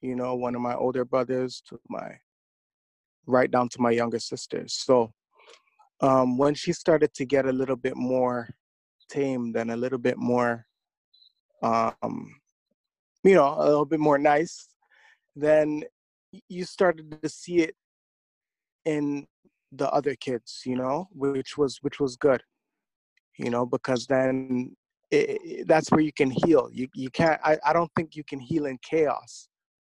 you 0.00 0.14
know, 0.14 0.34
one 0.34 0.54
of 0.54 0.60
my 0.60 0.74
older 0.74 1.04
brothers 1.04 1.62
to 1.68 1.78
my, 1.88 2.12
right 3.26 3.50
down 3.50 3.68
to 3.70 3.80
my 3.80 3.90
younger 3.90 4.20
sisters. 4.20 4.72
So 4.72 5.12
um, 6.00 6.38
when 6.38 6.54
she 6.54 6.72
started 6.72 7.12
to 7.14 7.24
get 7.24 7.46
a 7.46 7.52
little 7.52 7.76
bit 7.76 7.96
more 7.96 8.48
tamed 9.08 9.56
and 9.56 9.70
a 9.70 9.76
little 9.76 9.98
bit 9.98 10.18
more, 10.18 10.66
um, 11.64 12.34
you 13.22 13.34
know, 13.34 13.54
a 13.58 13.64
little 13.64 13.86
bit 13.86 14.00
more 14.00 14.18
nice, 14.18 14.68
then 15.34 15.82
you 16.48 16.64
started 16.64 17.06
to 17.22 17.28
see 17.28 17.58
it 17.58 17.74
in 18.84 19.26
the 19.72 19.88
other 19.90 20.14
kids 20.14 20.62
you 20.66 20.76
know 20.76 21.08
which 21.12 21.56
was 21.56 21.78
which 21.82 21.98
was 21.98 22.16
good 22.16 22.42
you 23.38 23.50
know 23.50 23.64
because 23.66 24.06
then 24.06 24.76
it, 25.10 25.38
it- 25.42 25.68
that's 25.68 25.90
where 25.90 26.00
you 26.00 26.12
can 26.12 26.30
heal 26.30 26.68
you 26.72 26.86
you 26.94 27.10
can't 27.10 27.40
I, 27.42 27.58
I 27.64 27.72
don't 27.72 27.90
think 27.96 28.14
you 28.14 28.24
can 28.24 28.38
heal 28.40 28.66
in 28.66 28.78
chaos 28.82 29.48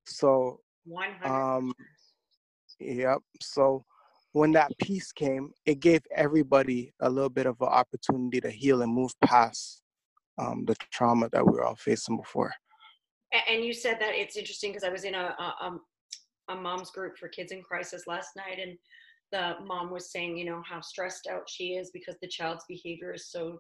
so 0.06 0.60
One 0.86 1.10
hundred. 1.22 1.36
um 1.36 1.74
yep 2.80 3.20
so 3.42 3.84
when 4.34 4.52
that 4.54 4.72
peace 4.80 5.12
came 5.12 5.52
it 5.66 5.80
gave 5.80 6.02
everybody 6.14 6.94
a 7.02 7.10
little 7.10 7.30
bit 7.30 7.46
of 7.48 7.56
an 7.62 7.68
opportunity 7.68 8.40
to 8.42 8.52
heal 8.52 8.82
and 8.82 8.94
move 8.94 9.12
past 9.22 9.82
um 10.38 10.66
the 10.66 10.76
trauma 10.92 11.30
that 11.30 11.46
we 11.46 11.52
were 11.54 11.64
all 11.64 11.76
facing 11.76 12.18
before 12.18 12.52
And 13.50 13.64
you 13.64 13.74
said 13.74 13.98
that 14.00 14.14
it's 14.16 14.38
interesting 14.38 14.72
because 14.72 14.84
I 14.84 14.90
was 14.90 15.04
in 15.04 15.16
a, 15.16 15.36
a 15.40 15.66
um, 15.66 15.82
a 16.48 16.56
mom's 16.56 16.92
group 16.92 17.18
for 17.18 17.28
kids 17.28 17.52
in 17.52 17.62
crisis 17.64 18.04
last 18.08 18.30
night, 18.36 18.60
and 18.62 18.78
the 19.32 19.56
mom 19.66 19.92
was 19.92 20.12
saying, 20.12 20.38
you 20.38 20.46
know, 20.46 20.62
how 20.70 20.80
stressed 20.80 21.28
out 21.28 21.50
she 21.50 21.70
is 21.74 21.90
because 21.92 22.16
the 22.22 22.28
child's 22.28 22.64
behavior 22.68 23.14
is 23.14 23.32
so 23.32 23.60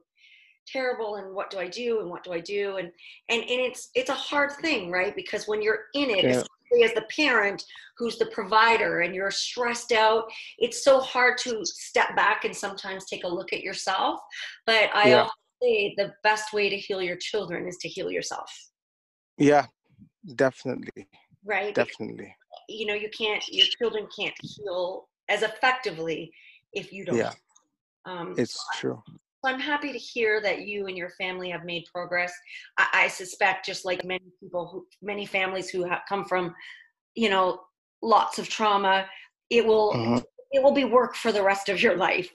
terrible, 0.68 1.16
and 1.16 1.34
what 1.34 1.50
do 1.50 1.58
I 1.60 1.68
do, 1.68 2.00
and 2.00 2.10
what 2.10 2.24
do 2.24 2.32
I 2.32 2.40
do, 2.40 2.78
and 2.78 2.92
and 3.30 3.42
and 3.42 3.60
it's 3.62 3.90
it's 3.96 4.10
a 4.10 4.14
hard 4.16 4.52
thing, 4.62 4.92
right? 4.92 5.16
Because 5.16 5.48
when 5.48 5.62
you're 5.62 5.86
in 5.94 6.10
it, 6.10 6.26
Yeah. 6.26 6.44
especially 6.44 6.84
as 6.84 6.94
the 6.94 7.08
parent 7.16 7.64
who's 7.98 8.18
the 8.18 8.28
provider, 8.28 9.02
and 9.02 9.16
you're 9.16 9.32
stressed 9.32 9.92
out, 9.92 10.26
it's 10.60 10.84
so 10.84 11.00
hard 11.00 11.38
to 11.40 11.66
step 11.66 12.16
back 12.16 12.46
and 12.46 12.56
sometimes 12.56 13.06
take 13.06 13.24
a 13.24 13.28
look 13.28 13.52
at 13.54 13.62
yourself. 13.62 14.20
But 14.66 14.90
I 14.94 15.10
Yeah. 15.10 15.22
also 15.22 15.34
say 15.66 15.94
the 15.98 16.14
best 16.24 16.54
way 16.54 16.70
to 16.70 16.78
heal 16.78 17.02
your 17.02 17.18
children 17.18 17.68
is 17.68 17.78
to 17.78 17.90
heal 17.90 18.12
yourself, 18.12 18.52
yeah 19.38 19.66
definitely 20.36 21.08
right? 21.46 21.74
Because 21.76 21.90
definitely. 21.90 22.36
you 22.70 22.86
know 22.88 22.94
you 22.94 23.10
can't 23.18 23.44
your 23.50 23.68
children 23.80 24.08
can't 24.18 24.36
heal 24.42 25.08
as 25.30 25.42
effectively 25.44 26.32
if 26.74 26.92
you 26.94 27.06
don't. 27.06 27.18
Yeah. 27.18 27.34
Um 28.06 28.36
it's 28.38 28.58
true. 28.80 29.02
so 29.08 29.52
i'm 29.52 29.60
happy 29.60 29.92
to 29.92 29.98
hear 29.98 30.42
that 30.42 30.58
you 30.68 30.88
and 30.88 30.98
your 30.98 31.12
family 31.12 31.50
have 31.50 31.64
made 31.66 31.84
progress. 31.94 32.34
I, 32.78 32.88
I 32.94 33.08
suspect 33.08 33.66
just 33.66 33.86
like 33.86 34.04
many 34.04 34.30
people 34.40 34.68
who 34.68 34.86
many 35.02 35.26
families 35.26 35.70
who 35.70 35.84
have 35.84 36.02
come 36.10 36.26
from 36.26 36.54
you 37.16 37.30
know 37.30 37.62
lots 38.02 38.40
of 38.40 38.50
trauma 38.50 39.06
it 39.50 39.64
will 39.66 39.92
Mhm. 39.94 40.24
it 40.52 40.64
will 40.64 40.74
be 40.74 40.86
work 40.86 41.16
for 41.16 41.32
the 41.32 41.44
rest 41.44 41.70
of 41.70 41.82
your 41.82 41.96
life. 41.98 42.30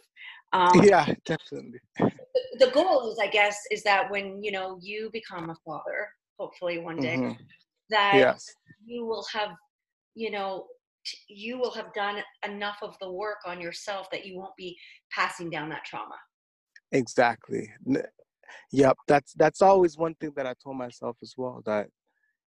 Um, 0.53 0.83
yeah 0.83 1.07
definitely 1.25 1.81
the 2.61 2.71
goal 2.71 3.11
is 3.11 3.19
i 3.19 3.27
guess 3.27 3.59
is 3.71 3.83
that 3.83 4.11
when 4.11 4.43
you 4.43 4.53
know 4.53 4.79
you 4.81 5.11
become 5.13 5.51
a 5.51 5.57
father 5.65 6.09
hopefully 6.39 6.79
one 6.79 6.99
day 6.99 7.17
Mhm. 7.17 7.39
that 7.89 8.17
yes 8.19 8.47
you 8.85 9.05
will 9.05 9.25
have 9.33 9.51
you 10.15 10.31
know 10.31 10.67
t- 11.05 11.19
you 11.29 11.59
will 11.59 11.71
have 11.73 11.93
done 11.95 12.23
enough 12.45 12.79
of 12.83 12.97
the 13.01 13.11
work 13.11 13.39
on 13.47 13.61
yourself 13.61 14.09
that 14.11 14.25
you 14.27 14.37
won't 14.39 14.57
be 14.57 14.77
passing 15.11 15.51
down 15.51 15.69
that 15.71 15.85
trauma. 15.85 16.17
Exactly. 16.93 17.73
Yep 18.73 18.97
that's 19.07 19.33
that's 19.35 19.63
always 19.63 19.97
one 19.97 20.15
thing 20.17 20.33
that 20.37 20.47
i 20.47 20.55
told 20.63 20.77
myself 20.77 21.17
as 21.23 21.35
well 21.37 21.63
that 21.65 21.89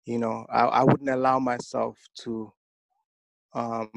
you 0.06 0.18
know 0.18 0.46
i, 0.50 0.62
I 0.80 0.84
wouldn't 0.84 1.10
allow 1.10 1.38
myself 1.38 1.98
to 2.20 2.52
um 3.54 3.90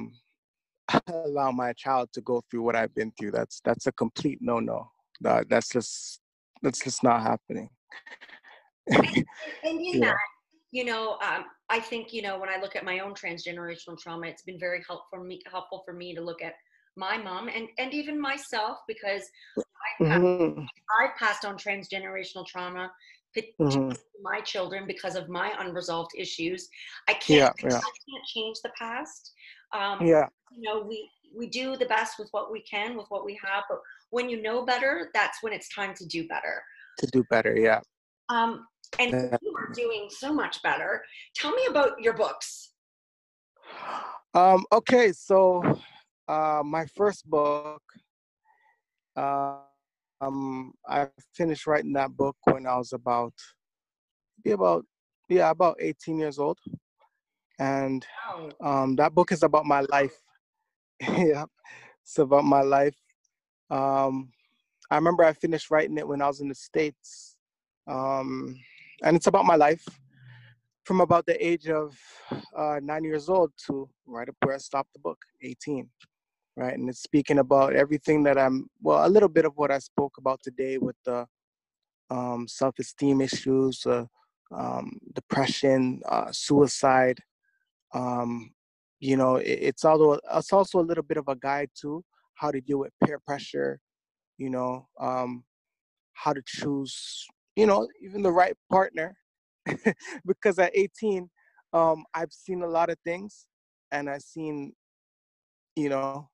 allow 1.07 1.51
my 1.51 1.73
child 1.73 2.09
to 2.13 2.21
go 2.21 2.41
through 2.49 2.63
what 2.63 2.75
i've 2.75 2.93
been 2.93 3.11
through. 3.17 3.31
That's 3.31 3.61
that's 3.63 3.87
a 3.87 3.91
complete 3.93 4.39
no-no 4.41 4.91
that 5.21 5.49
that's 5.49 5.69
just 5.69 6.19
that's 6.61 6.83
just 6.83 7.03
not 7.03 7.21
happening. 7.21 7.69
And 8.87 9.05
in 9.63 9.79
Yeah. 9.93 10.07
that 10.07 10.15
you 10.71 10.83
know 10.83 11.17
um, 11.21 11.45
i 11.69 11.79
think 11.79 12.11
you 12.11 12.21
know 12.21 12.39
when 12.39 12.49
i 12.49 12.59
look 12.59 12.75
at 12.75 12.83
my 12.83 12.99
own 12.99 13.13
transgenerational 13.13 13.97
trauma 13.97 14.27
it's 14.27 14.43
been 14.43 14.59
very 14.59 14.83
helpful 14.87 15.07
for 15.09 15.23
me 15.23 15.41
helpful 15.49 15.83
for 15.85 15.93
me 15.93 16.13
to 16.13 16.21
look 16.21 16.41
at 16.41 16.53
my 16.97 17.17
mom 17.17 17.47
and 17.49 17.67
and 17.77 17.93
even 17.93 18.19
myself 18.19 18.79
because 18.87 19.23
I've, 20.01 20.07
pa- 20.07 20.17
Mhm, 20.17 20.67
I've 20.99 21.15
passed 21.17 21.45
on 21.45 21.57
transgenerational 21.57 22.45
trauma 22.45 22.91
to 23.35 23.41
mhm. 23.59 23.97
my 24.21 24.39
children 24.41 24.85
because 24.87 25.15
of 25.15 25.29
my 25.29 25.53
unresolved 25.59 26.11
issues. 26.17 26.69
I 27.07 27.13
can't 27.13 27.53
yeah 27.63 27.77
i 27.77 27.91
can't 28.09 28.25
change 28.33 28.57
the 28.63 28.71
past. 28.77 29.33
Um, 29.73 30.05
yeah. 30.05 30.27
you 30.51 30.61
know 30.61 30.81
we 30.81 31.09
we 31.37 31.47
do 31.47 31.75
the 31.75 31.85
best 31.85 32.17
with 32.17 32.29
what 32.31 32.51
we 32.51 32.61
can 32.61 32.95
with 32.97 33.07
what 33.09 33.25
we 33.25 33.37
have 33.43 33.63
but 33.69 33.79
when 34.15 34.29
you 34.29 34.41
know 34.41 34.65
better 34.65 35.09
that's 35.13 35.37
when 35.43 35.51
it's 35.51 35.69
time 35.79 35.93
to 35.93 36.05
do 36.05 36.27
better 36.27 36.55
to 36.99 37.05
do 37.07 37.23
better 37.29 37.53
yeah 37.57 37.81
um, 38.29 38.65
And 38.99 39.11
you 39.41 39.55
are 39.57 39.73
doing 39.73 40.07
so 40.09 40.33
much 40.33 40.61
better. 40.63 41.03
Tell 41.35 41.51
me 41.51 41.65
about 41.69 41.99
your 41.99 42.13
books. 42.13 42.71
Um, 44.33 44.65
okay, 44.71 45.11
so 45.11 45.63
uh, 46.27 46.61
my 46.63 46.85
first 46.95 47.29
book, 47.29 47.81
uh, 49.15 49.59
um, 50.21 50.73
I 50.87 51.07
finished 51.33 51.67
writing 51.67 51.93
that 51.93 52.15
book 52.15 52.35
when 52.43 52.67
I 52.67 52.77
was 52.77 52.93
about, 52.93 53.33
be 54.43 54.51
about, 54.51 54.85
yeah, 55.29 55.49
about 55.49 55.77
18 55.79 56.19
years 56.19 56.39
old, 56.39 56.59
and 57.59 58.05
um, 58.61 58.95
that 58.95 59.13
book 59.13 59.31
is 59.31 59.43
about 59.43 59.65
my 59.65 59.81
life. 59.89 60.15
yeah, 61.01 61.45
it's 62.03 62.17
about 62.17 62.45
my 62.45 62.61
life. 62.61 62.95
Um, 63.69 64.31
I 64.89 64.95
remember 64.95 65.23
I 65.23 65.33
finished 65.33 65.71
writing 65.71 65.97
it 65.97 66.07
when 66.07 66.21
I 66.21 66.27
was 66.27 66.41
in 66.41 66.49
the 66.49 66.55
states, 66.55 67.35
um, 67.87 68.55
and 69.03 69.15
it's 69.15 69.27
about 69.27 69.45
my 69.45 69.55
life 69.55 69.83
from 70.83 71.01
about 71.01 71.25
the 71.25 71.45
age 71.45 71.67
of 71.67 71.97
uh, 72.55 72.79
nine 72.81 73.03
years 73.03 73.27
old 73.27 73.51
to 73.65 73.89
right 74.05 74.29
up 74.29 74.35
where 74.43 74.55
I 74.55 74.59
stopped 74.59 74.93
the 74.93 74.99
book, 74.99 75.17
18 75.41 75.89
right? 76.55 76.77
And 76.77 76.89
it's 76.89 77.01
speaking 77.01 77.39
about 77.39 77.75
everything 77.75 78.23
that 78.23 78.37
I'm, 78.37 78.69
well, 78.81 79.05
a 79.05 79.09
little 79.09 79.29
bit 79.29 79.45
of 79.45 79.53
what 79.55 79.71
I 79.71 79.79
spoke 79.79 80.17
about 80.17 80.41
today 80.41 80.77
with 80.77 80.95
the 81.05 81.25
um, 82.09 82.47
self-esteem 82.47 83.21
issues, 83.21 83.85
uh, 83.85 84.05
um, 84.55 84.99
depression, 85.13 86.01
uh, 86.07 86.31
suicide. 86.31 87.19
Um, 87.93 88.51
you 88.99 89.17
know, 89.17 89.37
it, 89.37 89.59
it's 89.61 89.85
also 89.85 90.19
it's 90.33 90.53
also 90.53 90.79
a 90.79 90.87
little 90.87 91.03
bit 91.03 91.17
of 91.17 91.27
a 91.27 91.35
guide 91.35 91.69
to 91.81 92.03
how 92.35 92.51
to 92.51 92.61
deal 92.61 92.79
with 92.79 92.91
peer 93.03 93.19
pressure. 93.19 93.79
You 94.37 94.49
know, 94.49 94.87
um, 94.99 95.43
how 96.13 96.33
to 96.33 96.41
choose, 96.45 97.25
you 97.55 97.65
know, 97.65 97.87
even 98.01 98.21
the 98.21 98.31
right 98.31 98.55
partner. 98.69 99.17
because 100.25 100.59
at 100.59 100.71
18, 100.75 101.29
um, 101.73 102.03
I've 102.13 102.31
seen 102.31 102.61
a 102.61 102.67
lot 102.67 102.89
of 102.89 102.97
things, 103.03 103.47
and 103.91 104.09
I've 104.09 104.21
seen, 104.21 104.73
you 105.75 105.89
know, 105.89 106.29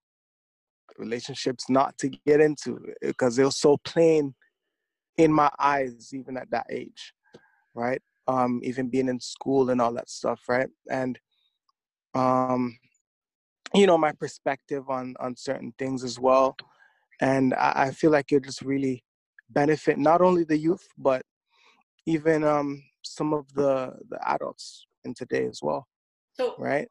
relationships 0.98 1.70
not 1.70 1.98
to 1.98 2.10
get 2.26 2.42
into 2.42 2.80
because 3.02 3.38
it 3.38 3.46
was 3.46 3.60
so 3.60 3.78
plain 3.84 4.34
in 5.18 5.32
my 5.32 5.50
eyes 5.60 6.12
even 6.14 6.38
at 6.38 6.50
that 6.52 6.66
age 6.70 7.14
right 7.76 8.02
um 8.28 8.60
even 8.64 8.90
being 8.90 9.08
in 9.08 9.20
school 9.20 9.70
and 9.70 9.82
all 9.82 9.94
that 9.94 10.10
stuff 10.10 10.42
right 10.48 10.70
and 10.90 11.20
um 12.14 12.78
you 13.74 13.88
know 13.88 13.98
my 13.98 14.12
perspective 14.12 14.90
on 14.90 15.16
on 15.20 15.36
certain 15.36 15.74
things 15.78 16.04
as 16.04 16.20
well 16.20 16.56
and 17.22 17.54
i, 17.56 17.74
I 17.76 17.92
feel 17.92 18.12
like 18.12 18.32
it 18.32 18.44
just 18.44 18.62
really 18.62 19.04
benefit 19.50 19.98
not 19.98 20.22
only 20.22 20.44
the 20.44 20.58
youth 20.58 20.88
but 20.98 21.24
even 22.06 22.44
um 22.44 22.84
some 23.04 23.34
of 23.34 23.52
the 23.54 23.94
the 24.10 24.20
adults 24.30 24.86
in 25.04 25.14
today 25.14 25.46
as 25.46 25.60
well 25.62 25.88
so 26.34 26.56
right 26.58 26.88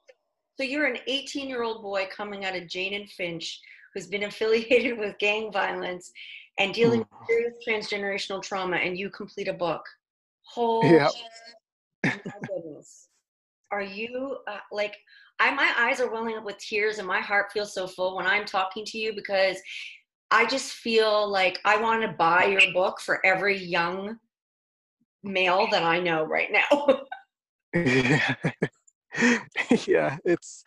so 0.56 0.64
you're 0.64 0.86
an 0.86 0.98
18 1.06 1.48
year 1.48 1.62
old 1.62 1.82
boy 1.82 2.06
coming 2.14 2.44
out 2.44 2.56
of 2.56 2.68
jane 2.68 2.94
and 2.94 3.10
finch 3.10 3.60
who's 3.94 4.06
been 4.06 4.24
affiliated 4.30 4.98
with 4.98 5.18
gang 5.18 5.52
violence 5.52 6.12
and 6.60 6.74
dealing 6.74 7.00
mm. 7.00 7.06
with 7.10 7.28
serious 7.28 7.54
transgenerational 7.66 8.42
trauma, 8.42 8.76
and 8.76 8.96
you 8.96 9.10
complete 9.10 9.48
a 9.48 9.52
book. 9.52 9.82
whole 10.42 10.84
yep. 10.84 11.10
my 12.04 12.12
goodness. 12.46 13.08
Are 13.72 13.82
you 13.82 14.38
uh, 14.46 14.58
like, 14.70 14.96
I, 15.40 15.52
my 15.54 15.72
eyes 15.78 16.00
are 16.00 16.10
welling 16.10 16.36
up 16.36 16.44
with 16.44 16.58
tears 16.58 16.98
and 16.98 17.08
my 17.08 17.20
heart 17.20 17.50
feels 17.52 17.74
so 17.74 17.86
full 17.86 18.16
when 18.16 18.26
I'm 18.26 18.44
talking 18.44 18.84
to 18.84 18.98
you 18.98 19.14
because 19.14 19.56
I 20.30 20.46
just 20.46 20.72
feel 20.72 21.28
like 21.28 21.58
I 21.64 21.80
want 21.80 22.02
to 22.02 22.08
buy 22.08 22.44
your 22.44 22.72
book 22.72 23.00
for 23.00 23.24
every 23.26 23.58
young 23.58 24.18
male 25.24 25.66
that 25.72 25.82
I 25.82 25.98
know 25.98 26.24
right 26.24 26.50
now. 26.52 27.00
yeah. 27.74 28.34
yeah, 29.86 30.16
it's 30.24 30.64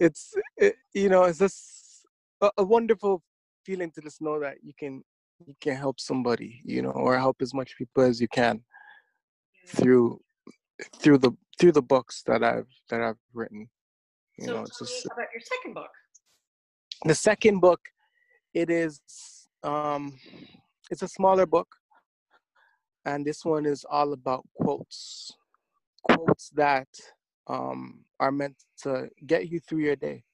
it's 0.00 0.34
it, 0.56 0.76
you 0.94 1.08
know, 1.08 1.24
it's 1.24 1.38
just 1.38 2.06
a, 2.40 2.50
a 2.58 2.64
wonderful 2.64 3.22
feeling 3.64 3.90
to 3.92 4.00
just 4.00 4.20
know 4.20 4.40
that 4.40 4.56
you 4.62 4.72
can 4.78 5.02
you 5.46 5.54
can 5.60 5.76
help 5.76 6.00
somebody, 6.00 6.60
you 6.64 6.82
know, 6.82 6.90
or 6.90 7.16
help 7.18 7.36
as 7.40 7.54
much 7.54 7.76
people 7.76 8.02
as 8.02 8.20
you 8.20 8.28
can 8.28 8.60
through 9.66 10.20
through 10.96 11.18
the 11.18 11.32
through 11.58 11.72
the 11.72 11.82
books 11.82 12.22
that 12.26 12.42
I've 12.42 12.68
that 12.90 13.00
I've 13.00 13.18
written. 13.32 13.68
You 14.38 14.46
so 14.46 14.54
know, 14.54 14.60
it's 14.62 14.78
just 14.78 15.06
about 15.06 15.26
your 15.32 15.42
second 15.42 15.74
book. 15.74 15.90
The 17.04 17.14
second 17.14 17.60
book, 17.60 17.80
it 18.54 18.70
is 18.70 19.00
um 19.62 20.18
it's 20.90 21.02
a 21.02 21.08
smaller 21.08 21.46
book. 21.46 21.68
And 23.04 23.24
this 23.24 23.44
one 23.44 23.66
is 23.66 23.84
all 23.88 24.12
about 24.12 24.46
quotes. 24.54 25.32
Quotes 26.02 26.50
that 26.50 26.88
um 27.46 28.04
are 28.20 28.32
meant 28.32 28.56
to 28.82 29.08
get 29.26 29.48
you 29.48 29.60
through 29.60 29.80
your 29.80 29.96
day 29.96 30.24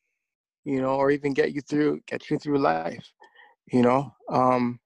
you 0.65 0.81
know, 0.81 0.95
or 0.95 1.11
even 1.11 1.33
get 1.33 1.53
you 1.53 1.61
through 1.61 2.01
get 2.07 2.31
you 2.31 2.39
through 2.39 2.59
life, 2.59 3.13
you 3.73 3.83
know. 3.83 4.13
Um, 4.31 4.81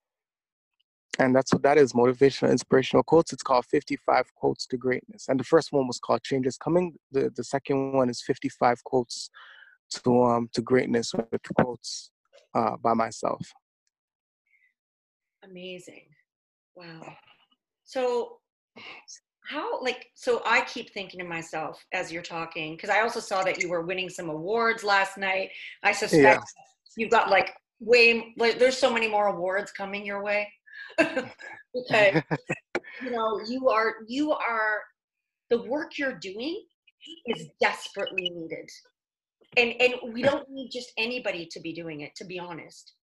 and 1.19 1.35
that's 1.35 1.53
what 1.53 1.63
that 1.63 1.77
is 1.77 1.91
motivational 1.93 2.49
inspirational 2.49 3.03
quotes. 3.03 3.33
It's 3.33 3.43
called 3.43 3.65
55 3.65 4.33
quotes 4.35 4.65
to 4.67 4.77
greatness. 4.77 5.27
And 5.27 5.39
the 5.39 5.43
first 5.43 5.71
one 5.71 5.85
was 5.85 5.99
called 5.99 6.23
change 6.23 6.47
is 6.47 6.57
coming. 6.57 6.95
The, 7.11 7.29
the 7.35 7.43
second 7.43 7.91
one 7.91 8.09
is 8.09 8.21
55 8.21 8.83
quotes 8.85 9.29
to 10.05 10.23
um 10.23 10.49
to 10.53 10.61
greatness 10.61 11.13
with 11.13 11.41
quotes 11.55 12.11
uh 12.55 12.77
by 12.77 12.93
myself. 12.93 13.41
Amazing. 15.43 16.05
Wow. 16.75 17.13
So 17.83 18.37
how 19.43 19.81
like 19.81 20.05
so 20.13 20.43
i 20.45 20.61
keep 20.61 20.93
thinking 20.93 21.19
to 21.19 21.25
myself 21.25 21.83
as 21.91 22.11
you're 22.11 22.21
talking 22.21 22.75
because 22.75 22.91
i 22.91 23.01
also 23.01 23.19
saw 23.19 23.41
that 23.41 23.59
you 23.59 23.67
were 23.67 23.81
winning 23.81 24.07
some 24.07 24.29
awards 24.29 24.83
last 24.83 25.17
night. 25.17 25.49
I 25.83 25.91
suspect 25.91 26.23
yeah. 26.55 26.63
you've 26.95 27.09
got 27.09 27.29
like 27.29 27.53
way 27.79 28.33
like 28.37 28.59
there's 28.59 28.77
so 28.77 28.93
many 28.93 29.09
more 29.09 29.27
awards 29.27 29.71
coming 29.71 30.05
your 30.05 30.23
way 30.23 30.47
because 30.97 32.21
you 33.03 33.11
know 33.11 33.41
you 33.47 33.69
are 33.69 33.95
you 34.07 34.31
are 34.31 34.81
the 35.49 35.61
work 35.63 35.97
you're 35.97 36.17
doing 36.19 36.63
is 37.27 37.47
desperately 37.61 38.29
needed. 38.29 38.69
And 39.57 39.73
and 39.79 40.13
we 40.13 40.21
don't 40.21 40.47
need 40.49 40.69
just 40.71 40.91
anybody 40.97 41.47
to 41.51 41.59
be 41.59 41.73
doing 41.73 42.01
it 42.01 42.15
to 42.17 42.25
be 42.25 42.39
honest. 42.39 42.93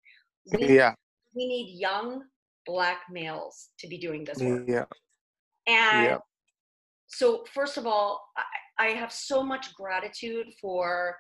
We, 0.53 0.77
yeah. 0.77 0.95
we 1.35 1.49
need 1.49 1.79
young 1.79 2.23
black 2.67 3.01
males 3.11 3.71
to 3.81 3.89
be 3.89 3.99
doing 3.99 4.25
this 4.25 4.39
work. 4.39 4.65
Yeah. 4.69 4.85
And 5.67 6.07
yeah. 6.07 6.19
so 7.09 7.45
first 7.53 7.77
of 7.77 7.87
all 7.87 8.23
I, 8.37 8.87
I 8.87 8.89
have 8.91 9.13
so 9.13 9.43
much 9.43 9.75
gratitude 9.75 10.47
for 10.61 11.17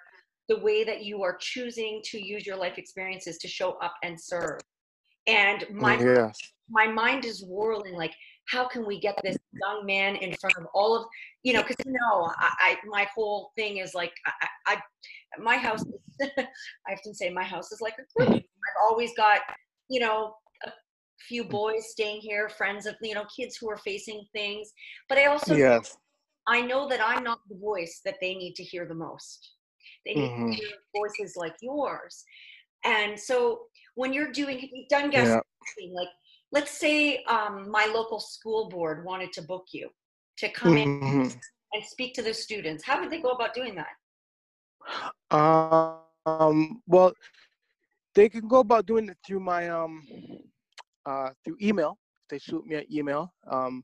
the 0.48 0.60
way 0.60 0.84
that 0.84 1.04
you 1.04 1.24
are 1.24 1.36
choosing 1.40 2.00
to 2.04 2.24
use 2.24 2.46
your 2.46 2.56
life 2.56 2.78
experiences 2.78 3.38
to 3.38 3.48
show 3.48 3.72
up 3.82 3.94
and 4.04 4.20
serve 4.20 4.60
and 5.26 5.64
my 5.72 5.98
yes. 5.98 6.38
my 6.70 6.86
mind 6.86 7.24
is 7.24 7.44
whirling 7.46 7.94
like 7.94 8.14
how 8.48 8.66
can 8.66 8.86
we 8.86 9.00
get 9.00 9.18
this 9.22 9.36
young 9.52 9.84
man 9.84 10.16
in 10.16 10.32
front 10.36 10.56
of 10.56 10.66
all 10.74 10.96
of 10.96 11.06
you 11.42 11.52
know 11.52 11.62
because 11.62 11.76
you 11.84 11.92
know 11.92 12.30
I, 12.38 12.50
I, 12.60 12.76
my 12.86 13.06
whole 13.14 13.52
thing 13.56 13.78
is 13.78 13.94
like 13.94 14.12
I, 14.26 14.48
I 14.66 14.76
my 15.38 15.56
house 15.56 15.84
is, 15.84 16.30
I 16.38 16.92
often 16.92 17.14
say 17.14 17.30
my 17.30 17.44
house 17.44 17.72
is 17.72 17.80
like 17.80 17.94
a 17.98 18.18
group. 18.18 18.30
I've 18.30 18.82
always 18.88 19.12
got 19.16 19.40
you 19.88 20.00
know 20.00 20.34
a 20.64 20.70
few 21.28 21.44
mm. 21.44 21.50
boys 21.50 21.90
staying 21.90 22.20
here, 22.20 22.48
friends 22.48 22.86
of 22.86 22.94
you 23.02 23.14
know 23.14 23.26
kids 23.36 23.56
who 23.56 23.70
are 23.70 23.78
facing 23.78 24.24
things. 24.32 24.72
But 25.08 25.18
I 25.18 25.26
also 25.26 25.54
yes. 25.54 25.96
I 26.48 26.60
know 26.60 26.88
that 26.88 27.00
I'm 27.04 27.24
not 27.24 27.40
the 27.48 27.56
voice 27.56 28.00
that 28.04 28.16
they 28.20 28.34
need 28.34 28.54
to 28.54 28.62
hear 28.62 28.86
the 28.86 28.94
most. 28.94 29.50
They 30.04 30.14
need 30.14 30.30
mm-hmm. 30.30 30.50
to 30.52 30.56
hear 30.56 30.68
voices 30.96 31.34
like 31.36 31.54
yours. 31.60 32.24
And 32.84 33.18
so 33.18 33.62
when 33.96 34.12
you're 34.12 34.30
doing, 34.30 34.60
you've 34.72 34.88
done 34.88 35.10
guest 35.10 35.30
yeah. 35.30 35.88
like 35.92 36.08
let's 36.52 36.78
say 36.78 37.24
um, 37.24 37.68
my 37.70 37.86
local 37.92 38.20
school 38.20 38.68
board 38.68 39.04
wanted 39.04 39.32
to 39.32 39.42
book 39.42 39.66
you 39.72 39.90
to 40.38 40.48
come 40.50 40.74
mm-hmm. 40.74 41.22
in 41.22 41.40
and 41.72 41.84
speak 41.84 42.14
to 42.14 42.22
the 42.22 42.32
students. 42.32 42.84
How 42.84 43.00
would 43.00 43.10
they 43.10 43.20
go 43.20 43.30
about 43.30 43.52
doing 43.54 43.74
that? 43.74 43.96
Um, 45.30 46.82
well, 46.86 47.12
they 48.14 48.28
can 48.28 48.46
go 48.46 48.60
about 48.60 48.86
doing 48.86 49.08
it 49.08 49.18
through 49.26 49.40
my 49.40 49.68
um 49.68 50.02
uh, 51.04 51.30
through 51.44 51.56
email. 51.60 51.98
They 52.30 52.38
shoot 52.38 52.66
me 52.66 52.76
an 52.76 52.84
email. 52.92 53.32
Um, 53.50 53.82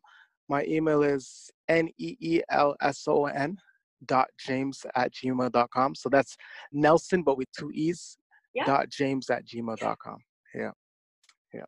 my 0.49 0.65
email 0.65 1.03
is 1.03 1.51
n-e-e-l-s-o-n 1.69 3.57
dot 4.07 4.29
james 4.45 4.85
at 4.97 5.13
gmail.com. 5.13 5.95
So 5.95 6.09
that's 6.09 6.37
Nelson, 6.73 7.23
but 7.23 7.39
with 7.39 7.47
two 7.57 7.71
E's, 7.73 8.19
yeah. 8.55 8.65
dot 8.65 8.89
james 8.89 9.31
at 9.31 9.47
gmail.com. 9.47 10.19
Yeah. 10.55 10.71
Yeah. 11.55 11.65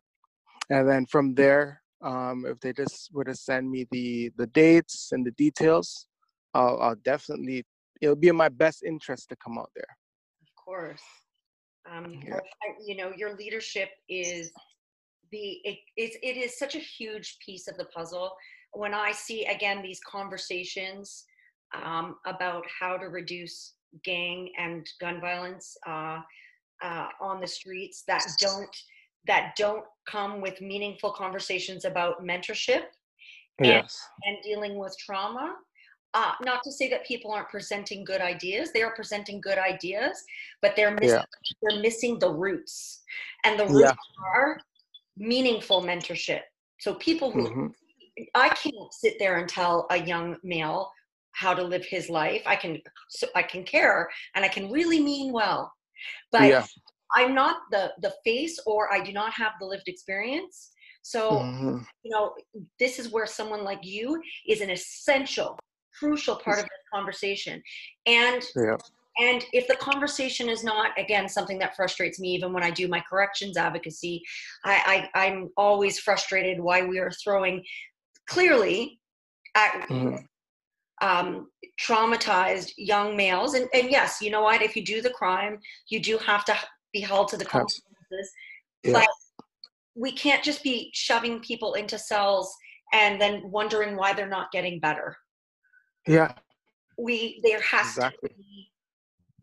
And 0.69 0.87
then 0.87 1.05
from 1.05 1.35
there, 1.35 1.81
um, 2.03 2.45
if 2.47 2.59
they 2.59 2.73
just 2.73 3.09
were 3.13 3.23
to 3.23 3.35
send 3.35 3.69
me 3.69 3.87
the, 3.91 4.31
the 4.37 4.47
dates 4.47 5.09
and 5.11 5.25
the 5.25 5.31
details, 5.31 6.07
I'll, 6.53 6.79
I'll 6.79 6.95
definitely, 7.03 7.63
it'll 8.01 8.15
be 8.15 8.27
in 8.27 8.35
my 8.35 8.49
best 8.49 8.83
interest 8.83 9.29
to 9.29 9.35
come 9.37 9.57
out 9.57 9.71
there. 9.75 9.97
Of 10.41 10.63
course. 10.63 11.03
Um, 11.91 12.19
yeah. 12.25 12.39
you 12.83 12.97
know, 12.97 13.11
your 13.15 13.35
leadership 13.35 13.89
is 14.09 14.51
the 15.31 15.59
it 15.63 15.77
is 15.97 16.11
it 16.21 16.37
is 16.37 16.57
such 16.57 16.75
a 16.75 16.79
huge 16.79 17.37
piece 17.43 17.67
of 17.67 17.77
the 17.77 17.85
puzzle 17.85 18.31
when 18.73 18.93
I 18.93 19.11
see 19.11 19.45
again 19.45 19.81
these 19.81 19.99
conversations 20.09 21.25
um, 21.73 22.17
about 22.25 22.63
how 22.79 22.97
to 22.97 23.07
reduce 23.07 23.73
gang 24.03 24.51
and 24.57 24.87
gun 24.99 25.21
violence 25.21 25.75
uh, 25.87 26.19
uh, 26.83 27.07
on 27.21 27.41
the 27.41 27.47
streets 27.47 28.03
that 28.07 28.23
don't 28.39 28.75
that 29.27 29.53
don't 29.57 29.83
come 30.07 30.39
with 30.39 30.61
meaningful 30.61 31.11
conversations 31.11 31.83
about 31.85 32.23
mentorship 32.23 32.83
yes 33.63 33.99
and, 34.23 34.35
and 34.35 34.43
dealing 34.43 34.77
with 34.77 34.95
trauma. 34.99 35.55
Uh, 36.13 36.31
not 36.41 36.61
to 36.63 36.71
say 36.71 36.89
that 36.89 37.05
people 37.05 37.31
aren't 37.31 37.49
presenting 37.49 38.05
good 38.05 38.21
ideas; 38.21 38.71
they 38.71 38.81
are 38.81 38.93
presenting 38.95 39.41
good 39.41 39.57
ideas, 39.57 40.23
but 40.61 40.73
they're 40.75 40.91
missing 40.93 41.19
Yeah. 41.19 41.25
they're 41.61 41.81
missing 41.81 42.19
the 42.19 42.31
roots, 42.31 43.03
and 43.43 43.59
the 43.59 43.65
roots 43.65 43.81
Yeah. 43.81 43.93
are 44.33 44.59
meaningful 45.17 45.81
mentorship. 45.81 46.41
So 46.79 46.95
people 46.95 47.31
who 47.31 47.49
Mhm. 47.49 47.75
I 48.33 48.49
can't 48.49 48.93
sit 48.93 49.19
there 49.19 49.37
and 49.39 49.49
tell 49.49 49.87
a 49.89 49.97
young 49.97 50.37
male 50.43 50.91
how 51.31 51.53
to 51.53 51.61
live 51.61 51.85
his 51.85 52.09
life. 52.09 52.41
I 52.45 52.55
can 52.55 52.81
so 53.09 53.27
I 53.35 53.43
can 53.43 53.65
care 53.65 54.09
and 54.35 54.45
I 54.45 54.47
can 54.47 54.71
really 54.71 55.01
mean 55.01 55.33
well. 55.33 55.73
But 56.31 56.49
yeah 56.49 56.65
I'm 57.15 57.33
not 57.33 57.57
the 57.71 57.93
the 58.01 58.13
face 58.23 58.59
or 58.65 58.91
I 58.93 58.99
do 58.99 59.13
not 59.13 59.33
have 59.33 59.53
the 59.59 59.65
lived 59.65 59.87
experience. 59.87 60.71
So, 61.01 61.39
Mhm. 61.39 61.85
you 62.03 62.11
know, 62.11 62.35
this 62.79 62.97
is 62.99 63.09
where 63.09 63.27
someone 63.27 63.63
like 63.63 63.85
you 63.85 64.21
is 64.47 64.61
an 64.61 64.71
essential 64.71 65.57
crucial 65.97 66.35
part 66.35 66.59
of 66.59 66.63
this 66.65 66.71
conversation. 66.91 67.61
And 68.05 68.43
yeah 68.55 68.77
and 69.17 69.45
if 69.53 69.67
the 69.67 69.75
conversation 69.77 70.49
is 70.49 70.63
not 70.63 70.97
again 70.99 71.29
something 71.29 71.57
that 71.59 71.75
frustrates 71.75 72.19
me 72.19 72.29
even 72.29 72.51
when 72.53 72.63
i 72.63 72.69
do 72.69 72.87
my 72.87 73.01
corrections 73.09 73.57
advocacy 73.57 74.21
i, 74.63 75.09
I 75.15 75.25
i'm 75.25 75.49
always 75.57 75.99
frustrated 75.99 76.59
why 76.59 76.81
we 76.81 76.99
are 76.99 77.11
throwing 77.11 77.63
clearly 78.27 78.99
at 79.55 79.87
Mhm. 79.89 80.25
Um, 81.01 81.49
traumatized 81.81 82.71
young 82.77 83.17
males. 83.17 83.53
And, 83.53 83.67
and 83.73 83.91
yes 83.91 84.21
you 84.21 84.29
know 84.29 84.41
what? 84.41 84.61
If 84.61 84.75
you 84.75 84.83
do 84.83 85.01
the 85.01 85.09
crime 85.09 85.59
you 85.89 85.99
do 85.99 86.17
have 86.17 86.45
to 86.45 86.55
be 86.93 87.01
held 87.01 87.27
to 87.29 87.37
the 87.37 87.45
consequences. 87.45 88.31
Yeah. 88.83 88.93
but 88.93 89.07
we 89.95 90.11
can't 90.11 90.43
just 90.43 90.63
be 90.63 90.91
shoving 90.93 91.39
people 91.39 91.73
into 91.73 91.97
cells 91.97 92.53
and 92.93 93.19
then 93.19 93.49
wondering 93.49 93.95
why 93.95 94.13
they're 94.13 94.27
not 94.27 94.51
getting 94.51 94.79
better. 94.79 95.17
Yeah. 96.07 96.33
We 96.97 97.41
there 97.43 97.61
has 97.61 97.97
Exactly. 97.97 98.29
to 98.29 98.35
be 98.35 98.71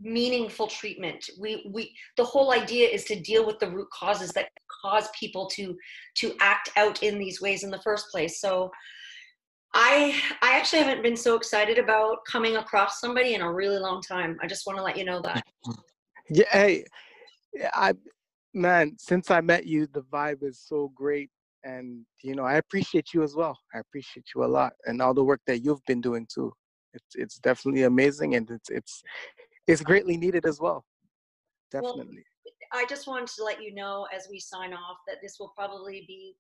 meaningful 0.01 0.67
treatment. 0.67 1.29
We 1.39 1.69
we 1.71 1.95
the 2.17 2.25
whole 2.25 2.53
idea 2.53 2.89
is 2.89 3.05
to 3.05 3.21
deal 3.21 3.47
with 3.47 3.59
the 3.59 3.71
root 3.71 3.89
causes 3.91 4.31
that 4.33 4.49
cause 4.83 5.09
people 5.19 5.47
to 5.49 5.77
to 6.17 6.35
act 6.41 6.71
out 6.77 7.03
in 7.03 7.19
these 7.19 7.41
ways 7.41 7.63
in 7.63 7.71
the 7.71 7.83
first 7.83 8.11
place. 8.11 8.41
So 8.41 8.71
i 9.75 10.15
i 10.43 10.57
actually 10.57 10.79
haven't 10.79 11.03
been 11.03 11.17
so 11.17 11.35
excited 11.35 11.79
about 11.79 12.19
coming 12.25 12.57
across 12.57 13.01
somebody 13.01 13.35
in 13.35 13.41
a 13.41 13.53
really 13.53 13.79
long 13.79 14.01
time 14.03 14.39
i 14.43 14.47
just 14.47 14.67
want 14.67 14.77
to 14.77 14.83
let 14.83 14.97
you 14.97 15.05
know 15.05 15.21
that 15.21 15.43
Yeah, 16.31 16.45
hey, 16.51 16.85
I 17.75 17.95
man, 18.55 18.97
since 18.99 19.31
I 19.31 19.41
met 19.41 19.67
you, 19.67 19.87
the 19.87 20.03
vibe 20.03 20.43
is 20.43 20.61
so 20.61 20.93
great, 20.95 21.31
and 21.65 22.07
you 22.23 22.35
know, 22.35 22.45
I 22.45 22.55
appreciate 22.55 23.13
you 23.13 23.23
as 23.23 23.35
well. 23.35 23.59
I 23.75 23.81
appreciate 23.81 24.27
you 24.35 24.45
a 24.45 24.47
lot, 24.47 24.73
and 24.87 25.03
all 25.03 25.15
the 25.15 25.25
work 25.25 25.41
that 25.47 25.65
you've 25.65 25.85
been 25.87 26.01
doing 26.01 26.27
too. 26.33 26.53
It's 26.95 27.15
it's 27.17 27.39
definitely 27.39 27.83
amazing, 27.83 28.35
and 28.35 28.51
it's 28.51 28.71
it's 28.71 29.03
it's 29.67 29.83
greatly 29.83 30.17
needed 30.17 30.47
as 30.47 30.61
well. 30.61 30.85
Well, 31.75 31.83
Definitely. 31.83 32.25
I 32.73 32.87
just 32.89 33.07
wanted 33.07 33.29
to 33.29 33.45
let 33.45 33.63
you 33.63 33.75
know 33.75 34.07
as 34.15 34.29
we 34.31 34.39
sign 34.41 34.73
off 34.73 34.99
that 35.07 35.17
this 35.23 35.37
will 35.39 35.53
probably 35.55 36.05
be, 36.09 36.35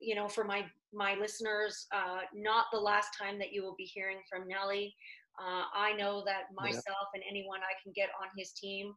you 0.00 0.14
know, 0.14 0.28
for 0.28 0.44
my 0.44 0.64
my 0.92 1.14
listeners, 1.14 1.86
uh, 1.92 2.20
not 2.34 2.66
the 2.72 2.80
last 2.80 3.10
time 3.20 3.38
that 3.38 3.52
you 3.52 3.62
will 3.62 3.74
be 3.76 3.84
hearing 3.84 4.18
from 4.30 4.48
Nelly. 4.48 4.94
Uh, 5.40 5.64
I 5.74 5.92
know 5.94 6.24
that 6.24 6.44
Yeah. 6.50 6.56
myself 6.56 7.08
and 7.14 7.22
anyone 7.28 7.60
I 7.60 7.74
can 7.82 7.92
get 7.94 8.10
on 8.20 8.28
his 8.36 8.52
team 8.52 8.94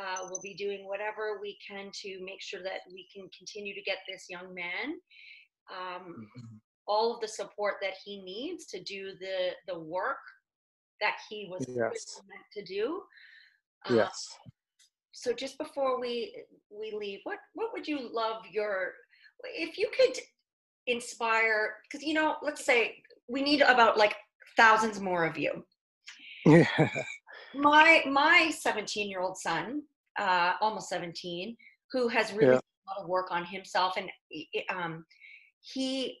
uh, 0.00 0.26
will 0.30 0.40
be 0.42 0.54
doing 0.54 0.86
whatever 0.88 1.38
we 1.40 1.58
can 1.66 1.90
to 2.02 2.20
make 2.24 2.42
sure 2.42 2.62
that 2.62 2.80
we 2.92 3.06
can 3.14 3.28
continue 3.36 3.74
to 3.74 3.82
get 3.82 3.98
this 4.08 4.26
young 4.28 4.52
man 4.54 5.00
um, 5.70 6.28
Mhm. 6.36 6.60
all 6.86 7.14
of 7.14 7.20
the 7.20 7.28
support 7.28 7.76
that 7.82 7.94
he 8.04 8.22
needs 8.22 8.66
to 8.66 8.82
do 8.82 9.16
the 9.20 9.54
the 9.66 9.78
work 9.78 10.18
that 11.00 11.16
he 11.28 11.48
was 11.50 11.66
Yes. 11.68 12.20
meant 12.28 12.46
to 12.52 12.62
do. 12.64 13.02
Uh, 13.84 13.94
Yes. 13.94 14.38
so 15.12 15.32
just 15.32 15.58
before 15.58 16.00
we 16.00 16.44
we 16.70 16.92
leave 16.92 17.20
what 17.24 17.38
what 17.54 17.72
would 17.72 17.86
you 17.86 18.08
love 18.12 18.42
your 18.50 18.94
if 19.44 19.78
you 19.78 19.88
could 19.96 20.18
inspire 20.86 21.74
because 21.84 22.06
you 22.06 22.14
know 22.14 22.36
let's 22.42 22.64
say 22.64 22.96
we 23.28 23.42
need 23.42 23.60
about 23.60 23.96
like 23.96 24.14
thousands 24.56 25.00
more 25.00 25.24
of 25.24 25.36
you 25.36 25.64
Yeah. 26.44 26.66
my 27.54 28.02
my 28.06 28.50
17 28.50 29.08
year 29.08 29.20
old 29.20 29.36
son 29.36 29.82
uh 30.18 30.52
almost 30.60 30.88
17 30.88 31.56
who 31.92 32.08
has 32.08 32.32
really 32.32 32.52
Yeah. 32.52 32.58
a 32.58 32.86
lot 32.90 33.02
of 33.02 33.08
work 33.08 33.28
on 33.30 33.44
himself 33.44 33.94
and 33.96 34.08
um 34.70 35.04
he 35.60 36.18